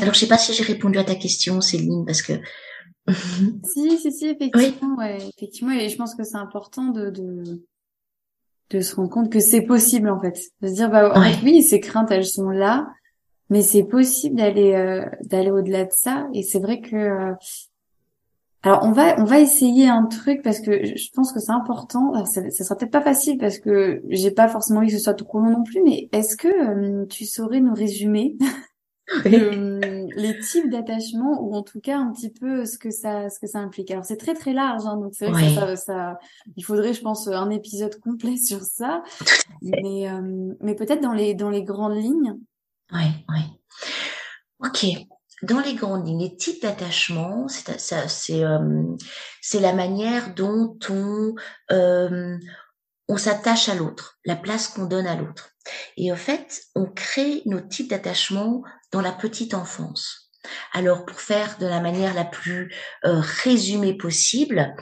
[0.00, 2.34] Alors, je sais pas si j'ai répondu à ta question, Céline, parce que.
[3.10, 7.66] si, si, si, effectivement, ouais, effectivement, et je pense que c'est important de, de,
[8.70, 10.38] de se rendre compte que c'est possible, en fait.
[10.60, 11.12] De se dire, bah,
[11.42, 12.86] oui, ces craintes, elles sont là,
[13.50, 17.34] mais c'est possible d'aller, euh, d'aller au-delà de ça, et c'est vrai que, euh,
[18.64, 22.12] alors on va on va essayer un truc parce que je pense que c'est important.
[22.12, 25.02] Alors, ça, ça sera peut-être pas facile parce que j'ai pas forcément envie que ce
[25.02, 25.82] soit trop long non plus.
[25.82, 28.36] Mais est-ce que euh, tu saurais nous résumer
[29.24, 33.48] les types d'attachement ou en tout cas un petit peu ce que ça ce que
[33.48, 33.90] ça implique?
[33.90, 36.18] Alors c'est très très large, hein, donc c'est vrai que ça, ça,
[36.56, 39.02] il faudrait, je pense, un épisode complet sur ça.
[39.60, 42.36] Mais euh, mais peut-être dans les dans les grandes lignes.
[42.92, 43.40] Oui, oui.
[44.60, 44.86] Ok.
[45.42, 48.84] Dans les grandes lignes, les types d'attachement, c'est c'est euh,
[49.40, 51.34] c'est la manière dont on
[53.08, 55.50] on s'attache à l'autre, la place qu'on donne à l'autre.
[55.96, 60.30] Et au fait, on crée nos types d'attachement dans la petite enfance.
[60.72, 62.74] Alors, pour faire de la manière la plus
[63.04, 64.74] euh, résumée possible,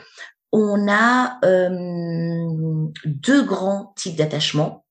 [0.53, 4.87] on a euh, deux grands types d'attachement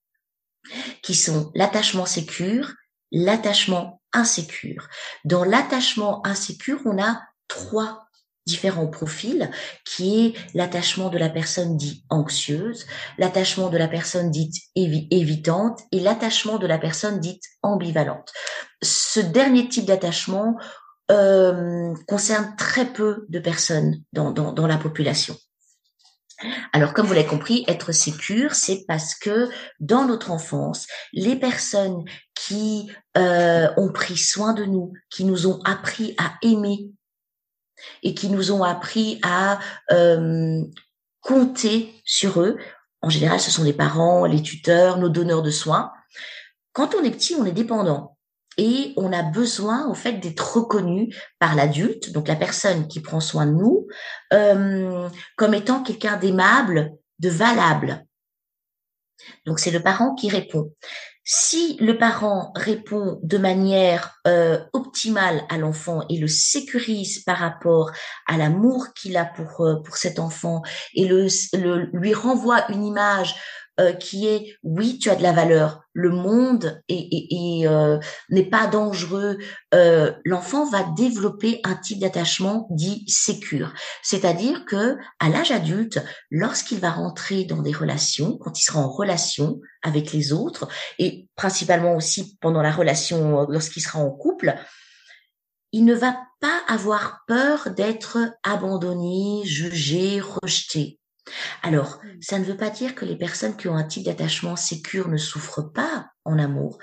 [1.01, 2.73] qui sont l'attachement sécure,
[3.11, 4.87] l'attachement insécure.
[5.25, 8.09] Dans l'attachement insécure, on a trois
[8.49, 9.51] différents profils,
[9.85, 12.87] qui est l'attachement de la personne dite anxieuse,
[13.19, 18.33] l'attachement de la personne dite évitante et l'attachement de la personne dite ambivalente.
[18.81, 20.57] Ce dernier type d'attachement
[21.11, 25.35] euh, concerne très peu de personnes dans, la population.
[26.71, 29.49] Alors, comme vous l'avez compris, être sécure, c'est parce que
[29.79, 35.59] dans notre enfance, les personnes qui euh, ont pris soin de nous, qui nous ont
[35.63, 36.89] appris à aimer
[38.03, 39.59] et qui nous ont appris à
[39.91, 40.61] euh,
[41.21, 42.57] compter sur eux,
[43.01, 45.91] en général, ce sont les parents, les tuteurs, nos donneurs de soins.
[46.73, 48.17] Quand on est petit, on est dépendant
[48.59, 53.21] et on a besoin au fait d'être reconnu par l'adulte, donc la personne qui prend
[53.21, 53.87] soin de nous,
[54.33, 58.05] euh, comme étant quelqu'un d'aimable, de valable.
[59.45, 60.73] Donc c'est le parent qui répond.
[61.23, 67.91] Si le parent répond de manière euh, optimale à l'enfant et le sécurise par rapport
[68.27, 70.63] à l'amour qu'il a pour euh, pour cet enfant
[70.95, 73.35] et le, le, lui renvoie une image
[73.79, 79.37] euh, qui est oui, tu as de la valeur, le monde euh, n'est pas dangereux.
[79.73, 86.79] Euh, l'enfant va développer un type d'attachement dit sécure, c'est-à-dire que à l'âge adulte, lorsqu'il
[86.79, 91.95] va rentrer dans des relations, quand il sera en relation avec les autres et principalement
[91.95, 94.55] aussi pendant la relation lorsqu'il sera en couple,
[95.71, 100.98] il ne va pas avoir peur d'être abandonné, jugé, rejeté.
[101.63, 102.21] Alors, mmh.
[102.21, 105.17] ça ne veut pas dire que les personnes qui ont un type d'attachement sécure ne
[105.17, 106.77] souffrent pas en amour.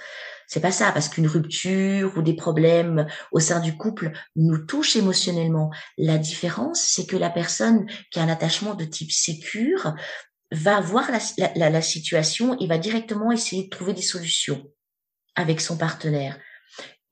[0.46, 4.96] C'est pas ça, parce qu'une rupture ou des problèmes au sein du couple nous touchent
[4.96, 5.70] émotionnellement.
[5.98, 9.94] La différence, c'est que la personne qui a un attachement de type sécure
[10.52, 14.64] va voir la, la situation et va directement essayer de trouver des solutions
[15.34, 16.38] avec son partenaire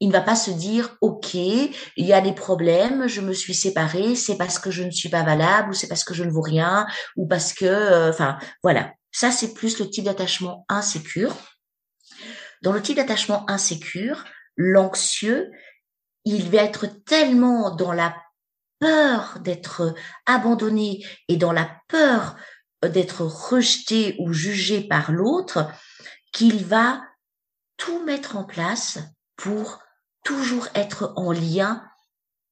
[0.01, 3.55] il ne va pas se dire ok il y a des problèmes je me suis
[3.55, 6.31] séparée c'est parce que je ne suis pas valable ou c'est parce que je ne
[6.31, 8.93] vaux rien ou parce que euh, enfin voilà.
[9.13, 11.37] Ça c'est plus le type d'attachement insécure.
[12.63, 14.25] Dans le type d'attachement insécure
[14.57, 15.51] l'anxieux
[16.25, 18.17] il va être tellement dans la
[18.81, 19.95] peur d'être
[20.27, 22.37] abandonné et dans la peur
[22.83, 25.71] d'être rejeté ou jugé par l'autre
[26.33, 27.03] qu'il va
[27.77, 28.99] tout mettre en place
[29.37, 29.84] pour
[30.25, 31.85] toujours être en lien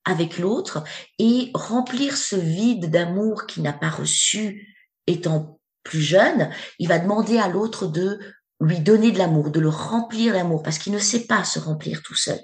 [0.05, 0.85] avec l'autre
[1.19, 7.39] et remplir ce vide d'amour qu'il n'a pas reçu étant plus jeune, il va demander
[7.39, 8.21] à l'autre de
[8.61, 12.03] lui donner de l'amour, de le remplir d'amour, parce qu'il ne sait pas se remplir
[12.03, 12.39] tout seul.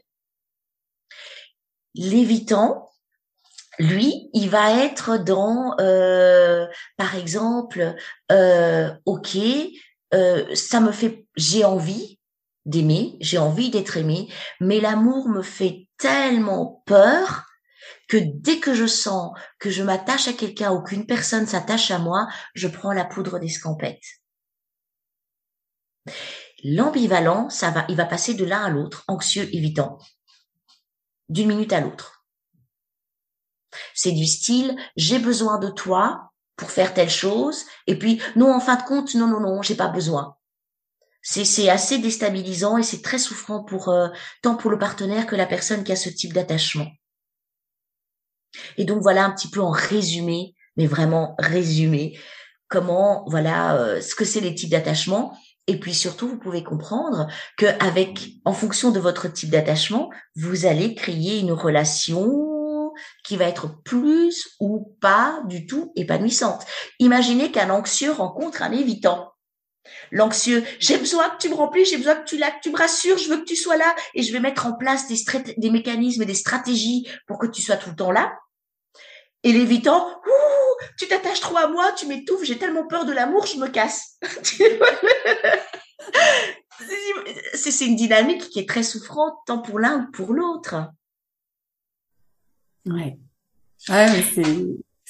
[1.95, 2.91] L'évitant,
[3.79, 7.95] lui, il va être dans, euh, par exemple,
[8.33, 9.39] euh, ok,
[10.15, 12.18] euh, ça me fait, j'ai envie,
[12.69, 17.47] d'aimer, j'ai envie d'être aimé, mais l'amour me fait tellement peur
[18.09, 21.99] que dès que je sens que je m'attache à quelqu'un ou qu'une personne s'attache à
[21.99, 24.03] moi, je prends la poudre d'escampette.
[26.63, 29.99] L'ambivalent, ça va, il va passer de l'un à l'autre, anxieux, évitant,
[31.29, 32.25] d'une minute à l'autre.
[33.95, 38.61] C'est du style, j'ai besoin de toi pour faire telle chose, et puis, non, en
[38.61, 40.38] fin de compte, non, non, non, j'ai pas besoin
[41.23, 44.09] c'est assez déstabilisant et c'est très souffrant pour euh,
[44.43, 46.87] tant pour le partenaire que la personne qui a ce type d'attachement.
[48.77, 52.19] Et donc voilà un petit peu en résumé, mais vraiment résumé,
[52.69, 55.37] comment voilà euh, ce que c'est les types d'attachement.
[55.67, 57.27] Et puis surtout, vous pouvez comprendre
[57.59, 63.45] que avec, en fonction de votre type d'attachement, vous allez créer une relation qui va
[63.45, 66.65] être plus ou pas du tout épanouissante.
[66.99, 69.33] Imaginez qu'un anxieux rencontre un évitant.
[70.11, 73.19] L'anxieux, j'ai besoin que tu me remplisses, j'ai besoin que tu, là, tu me rassures,
[73.19, 75.17] je veux que tu sois là et je vais mettre en place des,
[75.57, 78.37] des mécanismes et des stratégies pour que tu sois tout le temps là.
[79.45, 80.21] Et l'évitant,
[80.99, 84.19] tu t'attaches trop à moi, tu m'étouffes, j'ai tellement peur de l'amour, je me casse.
[87.55, 90.75] c'est une dynamique qui est très souffrante tant pour l'un que pour l'autre.
[92.87, 93.19] Ouais.
[93.89, 94.23] Ouais, mais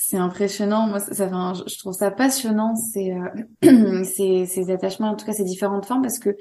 [0.09, 0.87] c'est impressionnant.
[0.87, 5.33] Moi, ça, ça je trouve ça passionnant, ces, euh, ces, ces attachements, en tout cas
[5.33, 6.35] ces différentes formes, parce que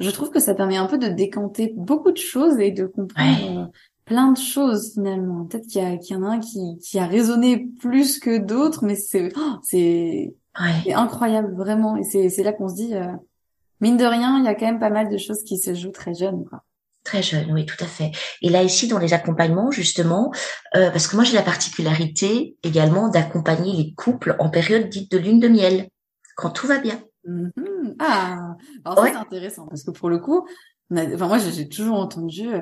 [0.00, 3.60] je trouve que ça permet un peu de décanter beaucoup de choses et de comprendre
[3.60, 3.66] euh,
[4.04, 5.44] plein de choses finalement.
[5.44, 8.36] Peut-être qu'il y, a, qu'il y en a un qui, qui a résonné plus que
[8.38, 10.34] d'autres, mais c'est oh, c'est
[10.92, 11.96] incroyable vraiment.
[11.96, 13.12] Et c'est là qu'on se dit, euh,
[13.80, 15.92] mine de rien, il y a quand même pas mal de choses qui se jouent
[15.92, 16.44] très jeunes.
[16.46, 16.64] Quoi.
[17.04, 18.12] Très jeune, oui, tout à fait.
[18.40, 20.32] Et là, ici, dans les accompagnements, justement,
[20.74, 25.18] euh, parce que moi, j'ai la particularité également d'accompagner les couples en période dite de
[25.18, 25.90] lune de miel,
[26.34, 27.02] quand tout va bien.
[27.28, 27.96] Mm-hmm.
[27.98, 30.46] Ah, alors c'est intéressant, parce que pour le coup,
[30.92, 32.60] enfin moi j'ai toujours entendu, euh,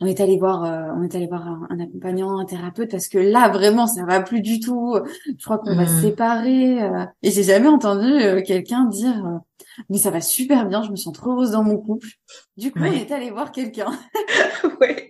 [0.00, 3.18] on est allé voir, euh, on est allé voir un, accompagnant, un thérapeute, parce que
[3.18, 4.98] là vraiment ça va plus du tout.
[5.26, 6.00] Je crois qu'on va se mm.
[6.00, 6.82] séparer.
[6.82, 9.40] Euh, et j'ai jamais entendu quelqu'un dire,
[9.88, 12.08] mais ça va super bien, je me sens trop heureuse dans mon couple.
[12.56, 13.90] Du coup, on est allé voir quelqu'un.
[14.80, 15.08] ouais.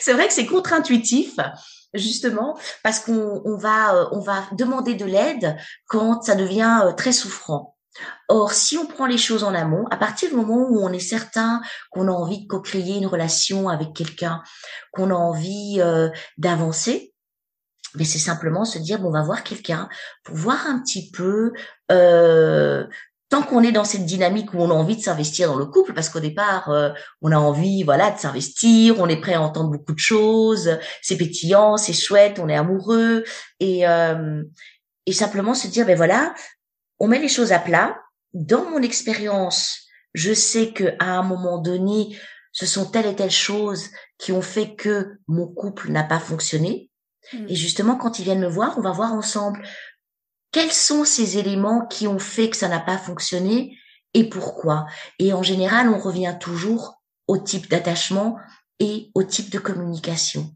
[0.00, 1.36] C'est vrai que c'est contre-intuitif.
[1.94, 7.76] justement parce qu'on on va on va demander de l'aide quand ça devient très souffrant.
[8.28, 10.98] Or, si on prend les choses en amont, à partir du moment où on est
[10.98, 14.42] certain qu'on a envie de co-créer une relation avec quelqu'un,
[14.92, 17.12] qu'on a envie euh, d'avancer,
[17.94, 19.88] mais c'est simplement se dire bon, on va voir quelqu'un
[20.24, 21.52] pour voir un petit peu
[21.90, 22.86] euh,
[23.28, 25.94] tant qu'on est dans cette dynamique où on a envie de s'investir dans le couple,
[25.94, 26.90] parce qu'au départ, euh,
[27.22, 31.16] on a envie, voilà, de s'investir, on est prêt à entendre beaucoup de choses, c'est
[31.16, 33.24] pétillant, c'est chouette, on est amoureux,
[33.58, 34.42] et euh,
[35.06, 36.34] et simplement se dire, ben voilà,
[37.02, 38.00] on met les choses à plat.
[38.32, 42.16] Dans mon expérience, je sais que à un moment donné,
[42.52, 46.90] ce sont telles et telles choses qui ont fait que mon couple n'a pas fonctionné.
[47.32, 47.46] Mmh.
[47.48, 49.64] Et justement, quand ils viennent me voir, on va voir ensemble
[50.52, 53.76] quels sont ces éléments qui ont fait que ça n'a pas fonctionné
[54.14, 54.86] et pourquoi
[55.18, 58.36] Et en général, on revient toujours au type d'attachement
[58.78, 60.54] et au type de communication.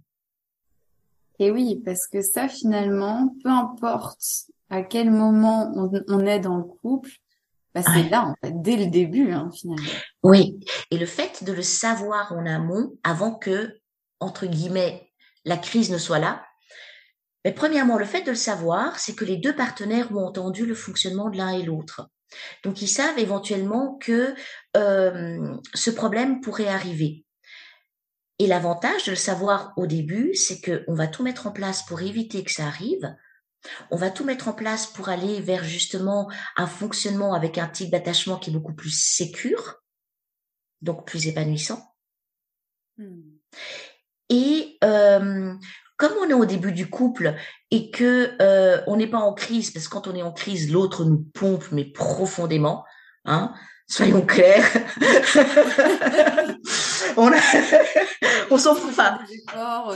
[1.40, 6.64] Et oui, parce que ça, finalement, peu importe à quel moment on, est dans le
[6.64, 7.10] couple,
[7.74, 9.90] bah c'est là, en fait, dès le début, hein, finalement.
[10.22, 10.58] Oui,
[10.90, 13.78] et le fait de le savoir en amont, avant que,
[14.18, 15.12] entre guillemets,
[15.44, 16.42] la crise ne soit là,
[17.44, 20.74] mais premièrement, le fait de le savoir, c'est que les deux partenaires ont entendu le
[20.74, 22.08] fonctionnement de l'un et l'autre.
[22.64, 24.34] Donc ils savent éventuellement que
[24.76, 27.24] euh, ce problème pourrait arriver.
[28.40, 32.02] Et l'avantage de le savoir au début, c'est qu'on va tout mettre en place pour
[32.02, 33.14] éviter que ça arrive.
[33.90, 37.90] On va tout mettre en place pour aller vers justement un fonctionnement avec un type
[37.90, 39.82] d'attachement qui est beaucoup plus sécure,
[40.82, 41.94] donc plus épanouissant.
[42.98, 43.22] Hmm.
[44.28, 45.54] Et euh,
[45.96, 47.34] comme on est au début du couple
[47.70, 50.70] et que euh, on n'est pas en crise, parce que quand on est en crise,
[50.70, 52.84] l'autre nous pompe mais profondément,
[53.24, 53.54] hein,
[53.88, 54.64] soyons clairs.
[57.16, 57.30] on,
[58.50, 58.90] on s'en fout.
[58.90, 59.18] Enfin,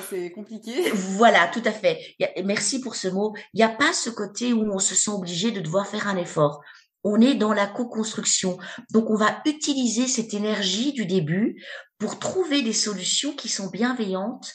[0.08, 0.90] c'est compliqué.
[0.92, 2.14] Voilà, tout à fait.
[2.44, 3.34] merci pour ce mot.
[3.52, 6.16] Il n'y a pas ce côté où on se sent obligé de devoir faire un
[6.16, 6.60] effort.
[7.02, 8.58] On est dans la co-construction.
[8.92, 11.64] Donc, on va utiliser cette énergie du début
[11.98, 14.52] pour trouver des solutions qui sont bienveillantes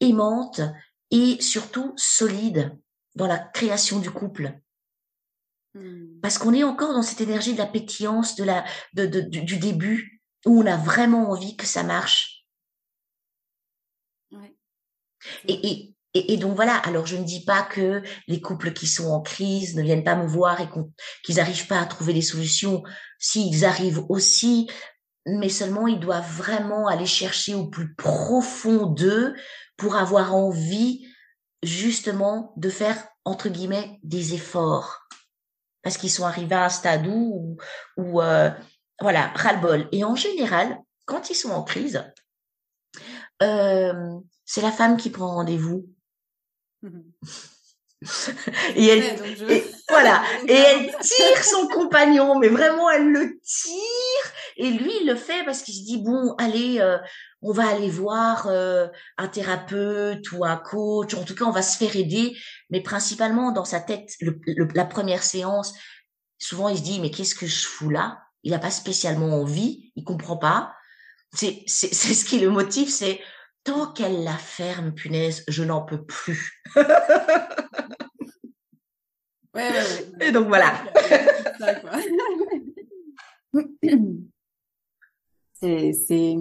[0.00, 0.60] aimante
[1.10, 2.76] et surtout solide
[3.14, 4.58] dans la création du couple.
[5.74, 6.20] Hmm.
[6.20, 10.22] Parce qu'on est encore dans cette énergie de la pétillance, de la, de, du, début,
[10.44, 12.44] où on a vraiment envie que ça marche.
[15.46, 19.08] Et, et, et, donc voilà, alors je ne dis pas que les couples qui sont
[19.08, 20.68] en crise ne viennent pas me voir et
[21.22, 22.82] qu'ils n'arrivent pas à trouver des solutions.
[23.18, 24.68] S'ils arrivent aussi,
[25.26, 29.34] mais seulement ils doivent vraiment aller chercher au plus profond d'eux
[29.76, 31.06] pour avoir envie
[31.62, 35.01] justement de faire entre guillemets des efforts
[35.82, 37.56] parce qu'ils sont arrivés à un stade où,
[37.96, 38.50] où euh,
[39.00, 39.88] voilà ras-le-bol.
[39.92, 42.04] Et en général quand ils sont en crise
[43.42, 45.86] euh, c'est la femme qui prend rendez-vous.
[48.74, 54.32] Et elle, voilà, et elle tire son compagnon, mais vraiment elle le tire.
[54.56, 56.98] Et lui, il le fait parce qu'il se dit bon, allez, euh,
[57.40, 58.88] on va aller voir euh,
[59.18, 61.14] un thérapeute ou un coach.
[61.14, 62.36] En tout cas, on va se faire aider.
[62.70, 64.10] Mais principalement dans sa tête,
[64.74, 65.74] la première séance,
[66.38, 68.18] souvent il se dit mais qu'est-ce que je fous là?
[68.42, 70.74] Il n'a pas spécialement envie, il comprend pas.
[71.34, 73.20] C'est c'est ce qui le motive, c'est
[73.64, 76.62] tant qu'elle la ferme, punaise, je n'en peux plus.
[79.54, 80.72] Ouais, ouais, Et donc voilà.
[85.62, 86.36] c'est, c'est,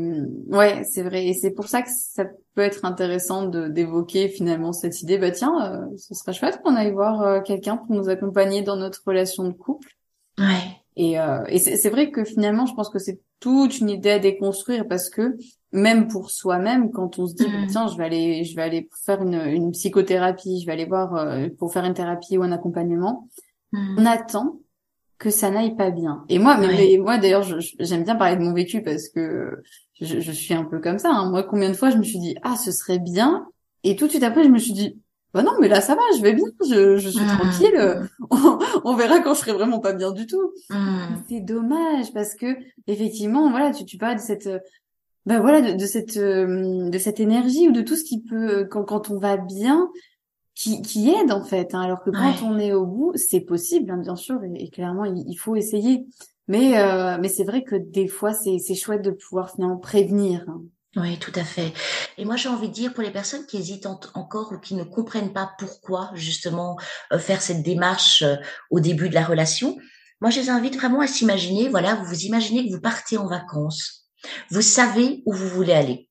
[0.48, 1.28] ouais, c'est vrai.
[1.28, 5.20] Et c'est pour ça que ça peut être intéressant de d'évoquer finalement cette idée.
[5.20, 8.78] Bah tiens, euh, ce serait chouette qu'on aille voir euh, quelqu'un pour nous accompagner dans
[8.78, 9.90] notre relation de couple.
[10.40, 10.82] Ouais.
[10.96, 14.20] Et, euh, et c'est vrai que finalement, je pense que c'est toute une idée à
[14.20, 15.38] déconstruire parce que
[15.72, 17.68] même pour soi-même, quand on se dit mmh.
[17.68, 21.16] tiens, je vais aller, je vais aller faire une, une psychothérapie, je vais aller voir
[21.16, 23.28] euh, pour faire une thérapie ou un accompagnement,
[23.72, 23.96] mmh.
[24.00, 24.60] on attend
[25.22, 26.26] que ça n'aille pas bien.
[26.30, 27.46] Et moi, mais, moi d'ailleurs,
[27.80, 29.62] j'aime bien parler de mon vécu parce que
[30.02, 31.12] je, je suis un peu comme ça.
[31.12, 31.30] Hein.
[31.30, 33.46] Moi, combien de fois je me suis dit ah, ce serait bien,
[33.84, 35.00] et tout de suite après, je me suis dit
[35.34, 37.38] bah non, mais là ça va, je vais bien, je, je suis mmh.
[37.38, 38.10] tranquille.
[38.32, 40.54] On, on, verra quand je serai vraiment pas bien du tout.
[41.30, 44.50] C'est dommage parce que effectivement, voilà, tu, tu parles de cette
[45.28, 48.66] ben voilà de, de cette euh, de cette énergie ou de tout ce qui peut
[48.70, 49.88] quand, quand on va bien
[50.62, 53.92] qui, qui aide en fait hein, alors que quand on est au bout c'est possible
[53.92, 56.06] hein, bien sûr et, clairement il, faut essayer
[56.48, 60.46] mais euh, mais c'est vrai que des fois c'est c'est chouette de pouvoir finalement prévenir
[60.48, 60.62] hein.
[60.98, 61.72] Oui, tout à fait.
[62.18, 64.84] Et moi, j'ai envie de dire pour les personnes qui hésitent encore ou qui ne
[64.84, 66.76] comprennent pas pourquoi justement
[67.14, 68.26] euh, faire cette démarche
[68.72, 69.78] au début de la relation,
[70.20, 71.70] moi, je les invite vraiment à s'imaginer.
[71.70, 74.02] Voilà, vous vous imaginez que vous partez en vacances
[74.50, 76.10] vous savez où vous voulez aller.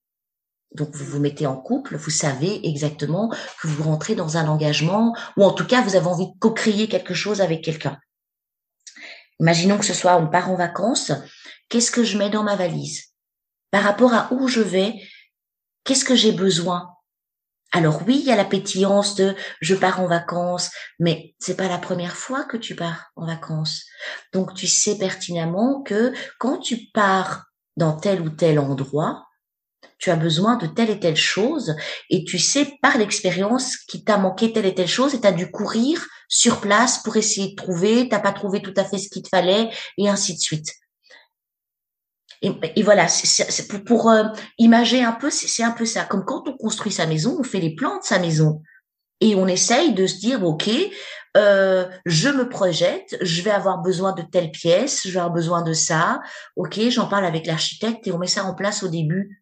[0.72, 5.16] Donc vous vous mettez en couple, vous savez exactement que vous rentrez dans un engagement
[5.36, 7.98] ou en tout cas vous avez envie de co-créer quelque chose avec quelqu'un.
[9.40, 11.12] Imaginons que ce soit on part en vacances,
[11.68, 13.06] qu'est-ce que je mets dans ma valise?
[13.70, 14.94] Par rapport à où je vais,
[15.84, 16.90] qu'est-ce que j'ai besoin?
[17.72, 21.68] Alors oui, il y a la pétillance de je pars en vacances, mais c'est pas
[21.68, 23.84] la première fois que tu pars en vacances.
[24.32, 27.46] Donc tu sais pertinemment que quand tu pars
[27.76, 29.24] dans tel ou tel endroit,
[30.00, 31.76] tu as besoin de telle et telle chose
[32.08, 35.32] et tu sais par l'expérience qu'il t'a manqué telle et telle chose et tu as
[35.32, 39.08] dû courir sur place pour essayer de trouver, t'as pas trouvé tout à fait ce
[39.08, 40.72] qu'il te fallait et ainsi de suite.
[42.42, 44.24] Et, voilà, c'est pour, pour euh,
[44.56, 46.04] imager un peu, c'est un peu ça.
[46.04, 48.62] Comme quand on construit sa maison, on fait les plans de sa maison
[49.20, 50.70] et on essaye de se dire, ok,
[51.36, 55.62] euh, je me projette, je vais avoir besoin de telle pièce, je vais avoir besoin
[55.62, 56.20] de ça.
[56.56, 59.39] Ok, j'en parle avec l'architecte et on met ça en place au début.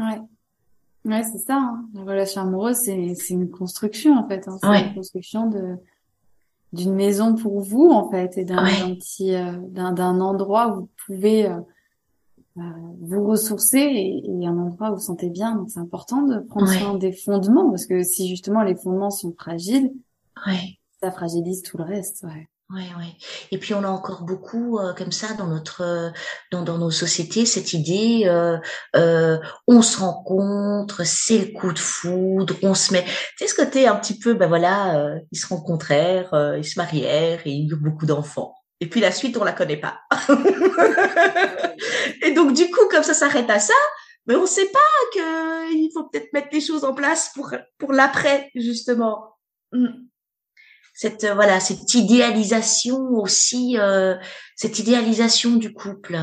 [0.00, 0.20] Ouais.
[1.04, 1.56] Ouais, c'est ça.
[1.56, 1.88] Hein.
[1.94, 4.46] La relation amoureuse, c'est une construction en fait.
[4.48, 4.58] Hein.
[4.60, 5.76] C'est une construction de
[6.72, 11.46] d'une maison pour vous en fait et d'un petit euh, d'un endroit où vous pouvez
[11.46, 11.58] euh,
[12.58, 12.62] euh,
[13.00, 15.56] vous ressourcer et, et, un endroit où vous vous sentez bien.
[15.56, 19.32] Donc c'est important de prendre soin des fondements parce que si justement les fondements sont
[19.32, 19.92] fragiles,
[21.00, 22.24] ça fragilise tout le reste.
[22.24, 22.48] Ouais.
[22.72, 23.16] Ouais, ouais.
[23.50, 26.10] Et puis on a encore beaucoup euh, comme ça dans notre euh,
[26.52, 28.58] dans, dans nos sociétés cette idée euh,
[28.94, 33.04] euh, on se rencontre, c'est le coup de foudre, on se met.
[33.04, 37.40] Tu sais ce côté un petit peu ben voilà, ils se rencontrèrent, ils se marièrent
[37.44, 38.54] et ils eurent beaucoup d'enfants.
[38.78, 40.02] Et puis la suite on la connaît pas.
[42.22, 43.74] et donc du coup comme ça s'arrête à ça,
[44.26, 44.78] mais on sait pas
[45.12, 49.34] que il faut peut-être mettre les choses en place pour pour l'après justement.
[49.72, 50.09] Mm
[51.00, 54.16] cette euh, voilà cette idéalisation aussi euh,
[54.54, 56.18] cette idéalisation du couple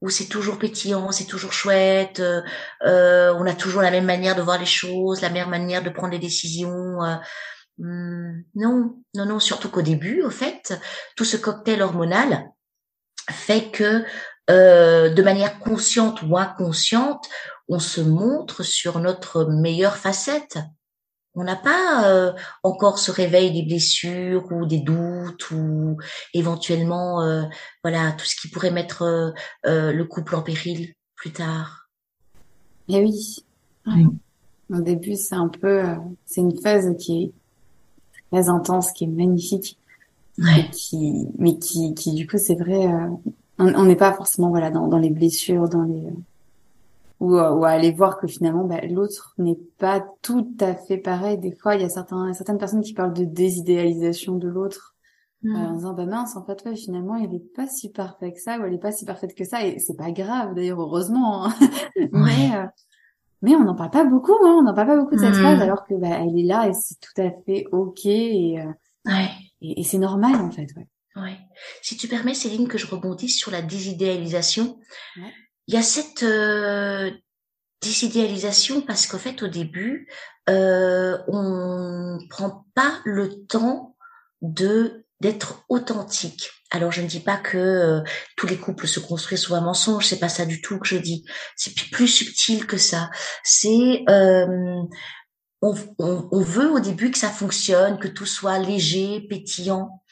[0.00, 2.40] où c'est toujours pétillant, c'est toujours chouette, euh,
[2.86, 5.90] euh, on a toujours la même manière de voir les choses, la même manière de
[5.90, 6.98] prendre les décisions.
[7.78, 10.78] Hmm, non, non, non, surtout qu'au début, au fait,
[11.16, 12.48] tout ce cocktail hormonal
[13.28, 14.04] fait que
[14.48, 17.28] de manière consciente ou inconsciente,
[17.66, 20.58] on se montre sur notre meilleure facette
[21.38, 22.32] on n'a pas euh,
[22.64, 25.96] encore ce réveil des blessures ou des doutes ou
[26.34, 27.44] éventuellement euh,
[27.84, 31.88] voilà tout ce qui pourrait mettre euh, le couple en péril plus tard.
[32.88, 33.44] Eh oui.
[34.70, 35.82] Au début, c'est un peu
[36.26, 37.32] c'est une phase qui est
[38.30, 39.78] très intense, qui est magnifique,
[40.72, 42.86] qui mais qui qui du coup c'est vrai
[43.58, 46.02] on n'est pas forcément voilà dans, dans les blessures, dans les
[47.20, 50.98] ou, euh, ou à aller voir que finalement bah, l'autre n'est pas tout à fait
[50.98, 51.38] pareil.
[51.38, 54.94] Des fois, il y a certains, certaines personnes qui parlent de désidéalisation de l'autre.
[55.44, 58.40] Euh, en disant bah mince en fait ouais finalement il est pas si parfait que
[58.40, 61.46] ça ou elle est pas si parfaite que ça et c'est pas grave d'ailleurs heureusement
[61.46, 61.54] hein.
[62.10, 62.66] mais euh,
[63.42, 64.56] mais on n'en parle pas beaucoup hein.
[64.58, 65.42] on n'en parle pas beaucoup de cette mm.
[65.42, 68.58] phase alors que bah elle est là et c'est tout à fait ok et
[69.06, 69.28] ouais.
[69.60, 70.88] et, et c'est normal en fait ouais.
[71.14, 71.38] ouais
[71.82, 74.80] si tu permets Céline que je rebondisse sur la désidéalisation
[75.18, 75.32] ouais
[75.68, 77.10] il y a cette euh,
[77.80, 80.08] désidéalisation parce qu'en fait au début
[80.48, 83.96] euh, on prend pas le temps
[84.42, 86.50] de d'être authentique.
[86.70, 88.00] Alors je ne dis pas que euh,
[88.36, 90.96] tous les couples se construisent sous un mensonge, c'est pas ça du tout que je
[90.96, 91.24] dis.
[91.56, 93.10] C'est plus subtil que ça.
[93.42, 94.82] C'est euh,
[95.60, 100.02] on, on, veut au début que ça fonctionne, que tout soit léger, pétillant,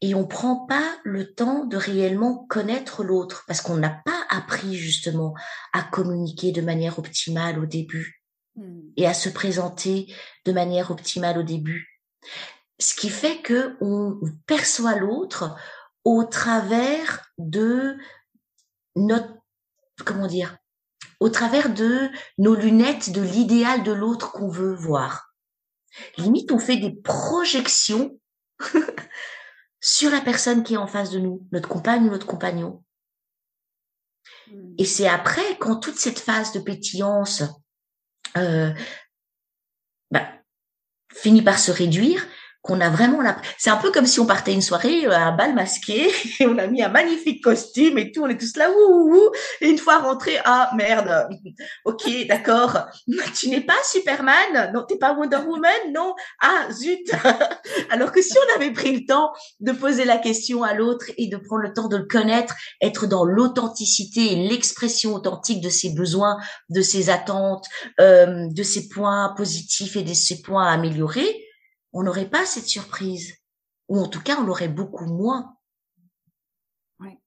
[0.00, 4.74] et on prend pas le temps de réellement connaître l'autre parce qu'on n'a pas appris
[4.74, 5.34] justement
[5.72, 8.24] à communiquer de manière optimale au début
[8.56, 8.80] hmm.
[8.96, 10.12] et à se présenter
[10.44, 12.02] de manière optimale au début.
[12.78, 15.56] Ce qui fait que on perçoit l'autre
[16.04, 17.96] au travers de
[18.96, 19.34] notre
[20.04, 20.56] comment dire
[21.20, 25.34] au travers de nos lunettes de l'idéal de l'autre qu'on veut voir.
[26.16, 28.18] Limite, on fait des projections
[29.80, 32.84] sur la personne qui est en face de nous, notre compagne ou notre compagnon.
[34.78, 37.42] Et c'est après, quand toute cette phase de pétillance
[38.36, 38.72] euh,
[40.10, 40.28] bah,
[41.12, 42.26] finit par se réduire,
[42.62, 43.36] qu'on a vraiment la...
[43.56, 46.46] C'est un peu comme si on partait une soirée à euh, un bal masqué et
[46.46, 49.30] on a mis un magnifique costume et tout, on est tous là, ouh, ouh,
[49.60, 51.28] et une fois rentré, ah merde,
[51.84, 52.86] ok, d'accord,
[53.38, 57.10] tu n'es pas Superman, non, t'es pas Wonder Woman, non, ah zut.
[57.90, 61.28] Alors que si on avait pris le temps de poser la question à l'autre et
[61.28, 65.90] de prendre le temps de le connaître, être dans l'authenticité et l'expression authentique de ses
[65.90, 66.38] besoins,
[66.70, 67.66] de ses attentes,
[68.00, 71.47] euh, de ses points positifs et de ses points à améliorer,
[71.98, 73.34] on n'aurait pas cette surprise.
[73.88, 75.56] Ou en tout cas, on l'aurait beaucoup moins.
[77.00, 77.18] Ouais.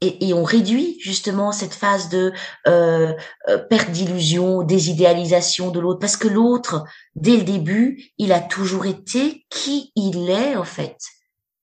[0.00, 2.32] et, et, on réduit justement cette phase de
[2.68, 3.14] euh,
[3.48, 6.84] euh, perte d'illusion, désidéalisation de l'autre, parce que l'autre,
[7.16, 10.98] dès le début, il a toujours été qui il est en fait.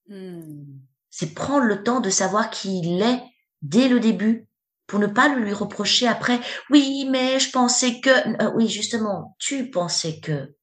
[0.10, 0.66] Hmm.
[1.10, 3.22] C'est prendre le temps de savoir qui il est
[3.62, 4.50] dès le début
[4.86, 6.42] pour ne pas le lui reprocher après.
[6.70, 8.10] Oui, mais je pensais que.
[8.10, 10.54] Euh, oui, justement, tu pensais que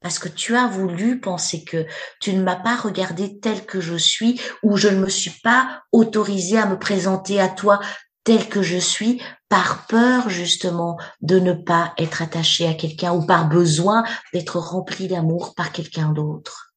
[0.00, 1.86] parce que tu as voulu penser que
[2.20, 5.82] tu ne m'as pas regardé tel que je suis ou je ne me suis pas
[5.92, 7.80] autorisée à me présenter à toi
[8.24, 13.24] tel que je suis par peur justement de ne pas être attachée à quelqu'un ou
[13.26, 16.74] par besoin d'être rempli d'amour par quelqu'un d'autre.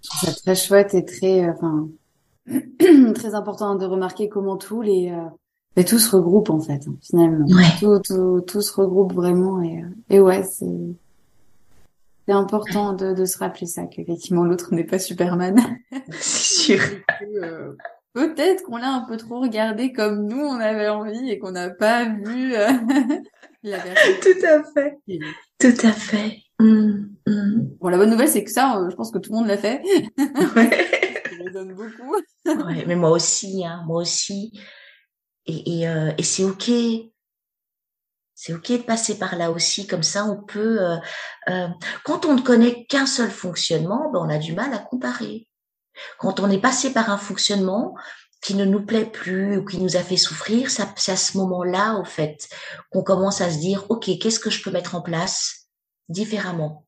[0.00, 1.88] C'est très chouette et très, euh, enfin,
[3.14, 5.28] très important de remarquer comment tous les euh,
[5.78, 7.46] et tout se regroupe en fait, finalement.
[7.78, 10.66] Tout, tout, tout se regroupe vraiment et, euh, et ouais, c'est
[12.26, 15.56] c'est important de, de se rappeler ça, qu'effectivement l'autre n'est pas Superman.
[16.20, 16.80] C'est sûr.
[17.42, 17.72] Euh,
[18.12, 21.68] peut-être qu'on l'a un peu trop regardé comme nous on avait envie et qu'on n'a
[21.68, 22.68] pas vu euh,
[23.62, 23.78] la.
[23.78, 24.98] Tout à fait.
[25.58, 26.38] Tout à fait.
[26.60, 27.60] Mmh, mmh.
[27.80, 29.82] Bon, la bonne nouvelle, c'est que ça, je pense que tout le monde l'a fait.
[30.56, 30.70] Ouais.
[31.38, 32.14] ça me donne beaucoup.
[32.46, 34.52] ouais, mais moi aussi, hein, moi aussi
[35.48, 36.70] et, et, euh, et c'est ok.
[38.34, 40.80] C'est ok de passer par là aussi, comme ça on peut.
[40.80, 40.96] Euh,
[41.48, 41.68] euh,
[42.04, 45.48] quand on ne connaît qu'un seul fonctionnement, ben on a du mal à comparer.
[46.18, 47.96] Quand on est passé par un fonctionnement
[48.40, 51.96] qui ne nous plaît plus ou qui nous a fait souffrir, c'est à ce moment-là,
[51.96, 52.48] au fait,
[52.90, 55.66] qu'on commence à se dire, ok, qu'est-ce que je peux mettre en place
[56.08, 56.86] différemment,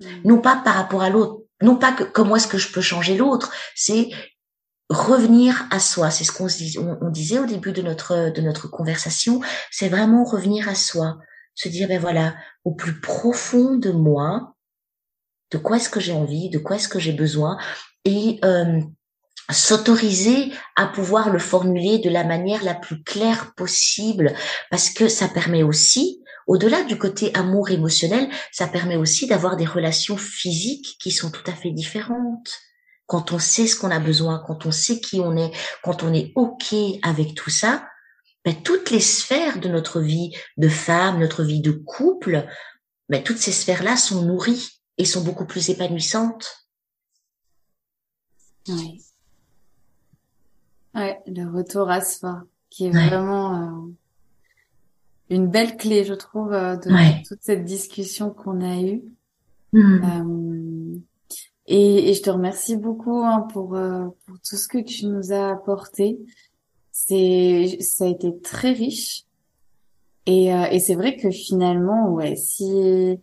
[0.00, 0.06] mmh.
[0.24, 3.16] non pas par rapport à l'autre, non pas que comment est-ce que je peux changer
[3.16, 4.10] l'autre, c'est
[4.90, 6.48] revenir à soi, c'est ce qu'on
[7.00, 11.18] on, disait au début de notre de notre conversation, c'est vraiment revenir à soi,
[11.54, 12.34] se dire ben voilà,
[12.64, 14.56] au plus profond de moi,
[15.52, 17.56] de quoi est-ce que j'ai envie, de quoi est-ce que j'ai besoin,
[18.04, 18.80] et euh,
[19.52, 24.34] s'autoriser à pouvoir le formuler de la manière la plus claire possible,
[24.70, 29.66] parce que ça permet aussi, au-delà du côté amour émotionnel, ça permet aussi d'avoir des
[29.66, 32.50] relations physiques qui sont tout à fait différentes
[33.10, 35.50] quand on sait ce qu'on a besoin, quand on sait qui on est,
[35.82, 37.84] quand on est OK avec tout ça,
[38.44, 42.46] ben, toutes les sphères de notre vie de femme, notre vie de couple,
[43.08, 46.68] ben, toutes ces sphères-là sont nourries et sont beaucoup plus épanouissantes.
[48.68, 49.02] Oui.
[50.94, 53.92] Ouais, le retour à soi, qui est vraiment euh,
[55.30, 59.02] une belle clé, je trouve, euh, de toute cette discussion qu'on a eue.
[59.72, 60.04] Mmh.
[60.04, 61.00] Euh,
[61.72, 65.32] et, et, je te remercie beaucoup hein, pour, euh, pour tout ce que tu nous
[65.32, 66.18] as apporté.
[66.90, 69.22] C'est, ça a été très riche.
[70.26, 73.16] Et, euh, et c'est vrai que finalement, ouais, si,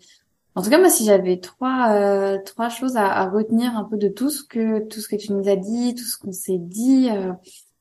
[0.56, 3.98] en tout cas moi, si j'avais trois, euh, trois choses à, à, retenir un peu
[3.98, 6.58] de tout ce que, tout ce que tu nous as dit, tout ce qu'on s'est
[6.58, 7.10] dit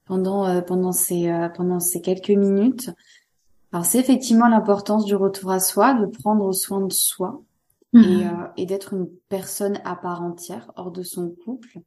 [0.04, 2.90] pendant, pendant ces, pendant ces quelques minutes.
[3.70, 7.40] Alors c'est effectivement l'importance du retour à soi, de prendre soin de soi
[7.94, 8.22] et, mhm.
[8.22, 11.78] euh, et d'être une personne à part entière, hors de son couple.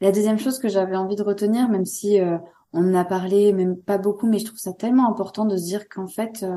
[0.00, 2.38] La deuxième chose que j'avais envie de retenir, même si euh,
[2.72, 5.64] on en a parlé, même pas beaucoup, mais je trouve ça tellement important de se
[5.64, 6.56] dire qu'en fait, euh,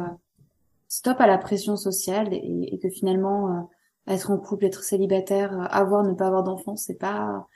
[0.88, 3.69] stop à la pression sociale et, et que finalement,
[4.07, 7.47] être en couple, être célibataire, avoir, ne pas avoir d'enfants, c'est pas,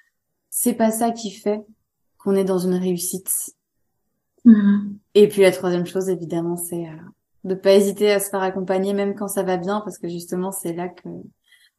[0.49, 1.63] c'est pas ça qui fait
[2.17, 3.31] qu'on est dans une réussite.
[4.45, 4.97] Mhm.
[5.15, 6.85] Et puis la troisième chose, évidemment, c'est
[7.43, 10.51] de pas hésiter à se faire accompagner même quand ça va bien parce que justement
[10.51, 11.07] c'est là que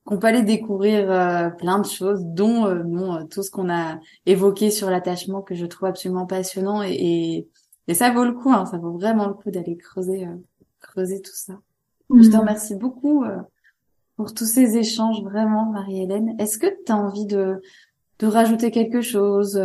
[0.04, 3.98] qu'on peut aller découvrir euh, plein de choses dont euh, bon, tout ce qu'on a
[4.24, 7.46] évoqué sur l'attachement que je trouve absolument passionnant et,
[7.86, 10.36] et, ça vaut le coup hein, ça vaut vraiment le coup d'aller creuser euh,
[10.80, 11.58] creuser tout ça.
[12.08, 12.40] Je te mhm.
[12.40, 13.24] remercie beaucoup
[14.16, 16.34] pour tous ces échanges vraiment Marie-Hélène.
[16.40, 17.61] Est-ce que tu as envie de
[18.18, 19.61] de rajouter quelque chose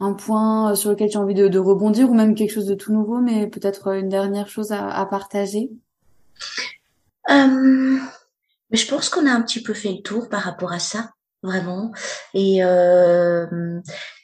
[0.00, 2.74] un point euh, sur lequel tu as envie de, rebondir ou même quelque chose de
[2.74, 5.70] tout nouveau, mais peut-être euh, une dernière chose à, partager?
[7.28, 7.98] Euh,
[8.70, 11.10] Mais je pense qu'on a un petit peu fait le tour par rapport à ça,
[11.42, 11.92] vraiment.
[12.32, 12.60] Et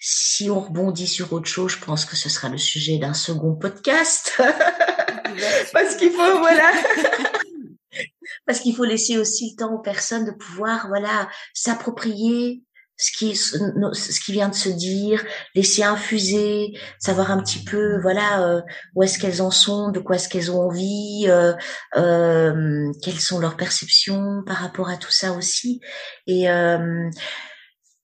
[0.00, 3.54] si on rebondit sur autre chose, je pense que ce sera le sujet d'un second
[3.54, 4.32] podcast.
[5.72, 6.70] Parce qu'il faut, voilà.
[8.46, 12.62] Parce qu'il faut laisser aussi le temps aux personnes de pouvoir, voilà, s'approprier
[12.96, 15.22] ce qui ce qui vient de se dire,
[15.54, 18.62] laisser infuser, savoir un petit peu voilà euh,
[18.94, 21.52] où est-ce qu'elles en sont, de quoi est-ce qu'elles ont envie, euh,
[21.96, 25.80] euh, quelles sont leurs perceptions par rapport à tout ça aussi.
[26.26, 26.46] Et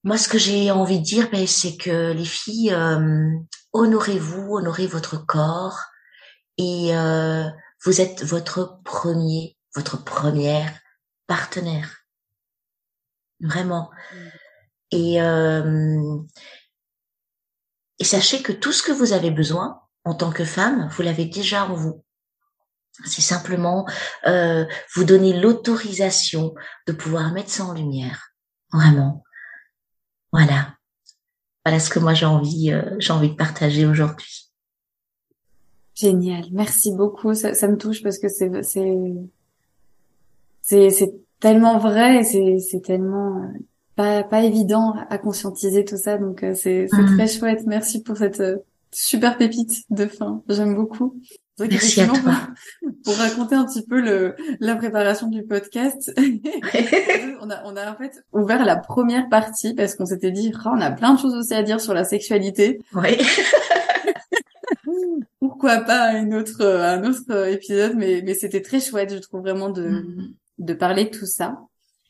[0.05, 2.77] moi, ce que j'ai envie de dire, ben, c'est que les filles,
[3.73, 5.79] honorez-vous, honorez votre corps,
[6.59, 6.93] et
[7.85, 10.73] vous êtes votre premier, votre première
[11.27, 12.05] partenaire.
[13.41, 13.91] Vraiment.
[14.13, 14.42] Mmh.
[14.93, 15.19] Et,
[17.99, 21.27] et sachez que tout ce que vous avez besoin en tant que femme, vous l'avez
[21.27, 22.05] déjà en vous.
[23.05, 23.87] C'est simplement
[24.27, 26.55] euh, vous donner l'autorisation
[26.87, 28.33] de pouvoir mettre ça en lumière.
[28.73, 29.25] Vraiment.
[30.33, 30.77] Voilà.
[31.65, 34.51] Voilà ce que moi j'ai envie, euh, j'ai envie de partager aujourd'hui.
[35.95, 36.47] Génial.
[36.53, 37.35] Merci beaucoup.
[37.35, 42.25] Ça, ça me touche parce que c'est, c'est, c'est, tellement vrai.
[42.25, 43.59] C'est, c'est tellement euh,
[43.97, 46.19] pas, pas évident à conscientiser tout ça.
[46.19, 47.17] Donc euh, c'est, c'est mmh.
[47.17, 47.63] très chouette.
[47.67, 48.43] Merci pour cette
[48.91, 50.43] super pépite de fin.
[50.49, 51.17] J'aime beaucoup.
[51.59, 52.17] Merci à toi.
[53.05, 56.13] Pour raconter un petit peu le, la préparation du podcast,
[57.41, 60.71] on, a, on a en fait ouvert la première partie parce qu'on s'était dit, oh,
[60.73, 62.81] on a plein de choses aussi à dire sur la sexualité.
[62.95, 63.19] Oui.
[65.41, 69.71] Pourquoi pas une autre, un autre épisode, mais, mais c'était très chouette, je trouve vraiment
[69.71, 70.35] de, mm.
[70.59, 71.59] de parler de tout ça.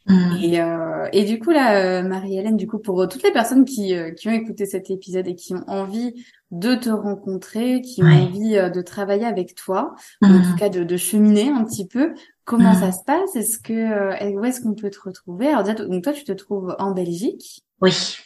[0.07, 0.36] Mm.
[0.42, 3.94] Et, euh, et du coup là, euh, Marie-Hélène, du coup pour toutes les personnes qui,
[3.94, 8.07] euh, qui ont écouté cet épisode et qui ont envie de te rencontrer, qui ont
[8.07, 10.57] envie euh, de travailler avec toi, en tout mm.
[10.59, 12.80] cas de, de, cheminer un petit peu, comment mm.
[12.80, 13.36] ça se passe?
[13.36, 15.48] Est-ce que où est-ce qu'on peut te retrouver?
[15.48, 18.16] Alors donc toi tu te trouves en Belgique Oui.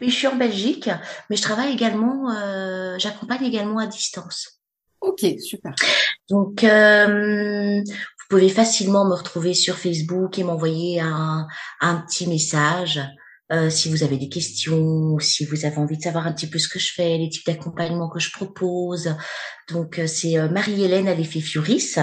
[0.00, 0.90] Oui, je suis en Belgique,
[1.28, 2.26] mais je travaille également,
[2.98, 4.60] j'accompagne également à distance.
[5.00, 5.74] Ok, super.
[6.28, 7.82] Donc, euh,
[8.30, 11.48] pouvez facilement me retrouver sur Facebook et m'envoyer un,
[11.80, 13.00] un petit message.
[13.52, 16.60] Euh, si vous avez des questions, si vous avez envie de savoir un petit peu
[16.60, 19.16] ce que je fais, les types d'accompagnement que je propose.
[19.68, 21.96] Donc euh, c'est euh, Marie-Hélène à l'effet Furis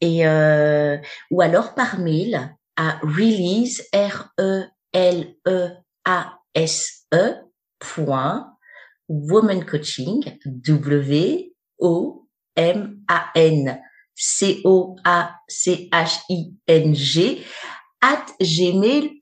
[0.00, 0.96] et euh,
[1.30, 5.68] ou alors par mail à release r e l e
[6.06, 7.34] a s e
[7.78, 8.46] point
[9.08, 12.26] woman coaching w o
[12.56, 13.78] m a n
[14.14, 15.04] C-O-A-C-H-I-N-G
[18.00, 19.14] at gmail.com.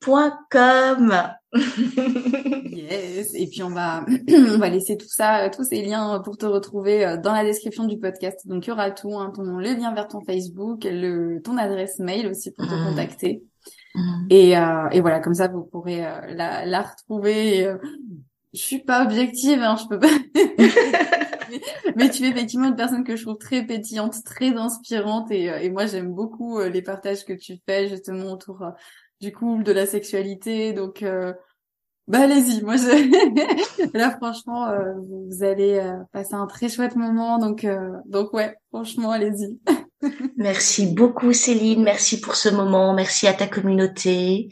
[1.52, 3.34] yes.
[3.34, 4.04] Et puis on va,
[4.54, 7.84] on va laisser tout ça, tous ces liens pour te retrouver euh, dans la description
[7.84, 8.46] du podcast.
[8.46, 11.98] Donc il y aura tout, hein, ton, le lien vers ton Facebook, le, ton adresse
[11.98, 12.84] mail aussi pour te mmh.
[12.84, 13.42] contacter.
[13.94, 14.26] Mmh.
[14.30, 17.66] Et, euh, et voilà, comme ça vous pourrez euh, la, la retrouver.
[17.66, 17.76] Euh,
[18.52, 20.08] je suis pas objective, hein, je peux pas.
[21.96, 25.70] mais, tu es effectivement une personne que je trouve très pétillante, très inspirante et, euh,
[25.70, 28.70] moi j'aime beaucoup euh, les partages que tu fais justement autour euh,
[29.20, 30.72] du couple, de la sexualité.
[30.72, 31.04] Donc
[32.08, 33.90] bah allez-y, moi je...
[33.96, 34.72] là franchement
[35.28, 35.80] vous allez
[36.12, 37.66] passer un très chouette moment donc
[38.06, 39.60] donc ouais, franchement allez-y.
[40.36, 44.48] merci beaucoup Céline, merci pour ce moment, merci à ta communauté.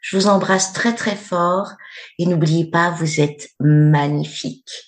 [0.00, 1.72] Je vous embrasse très très fort
[2.18, 4.87] et n'oubliez pas, vous êtes magnifique.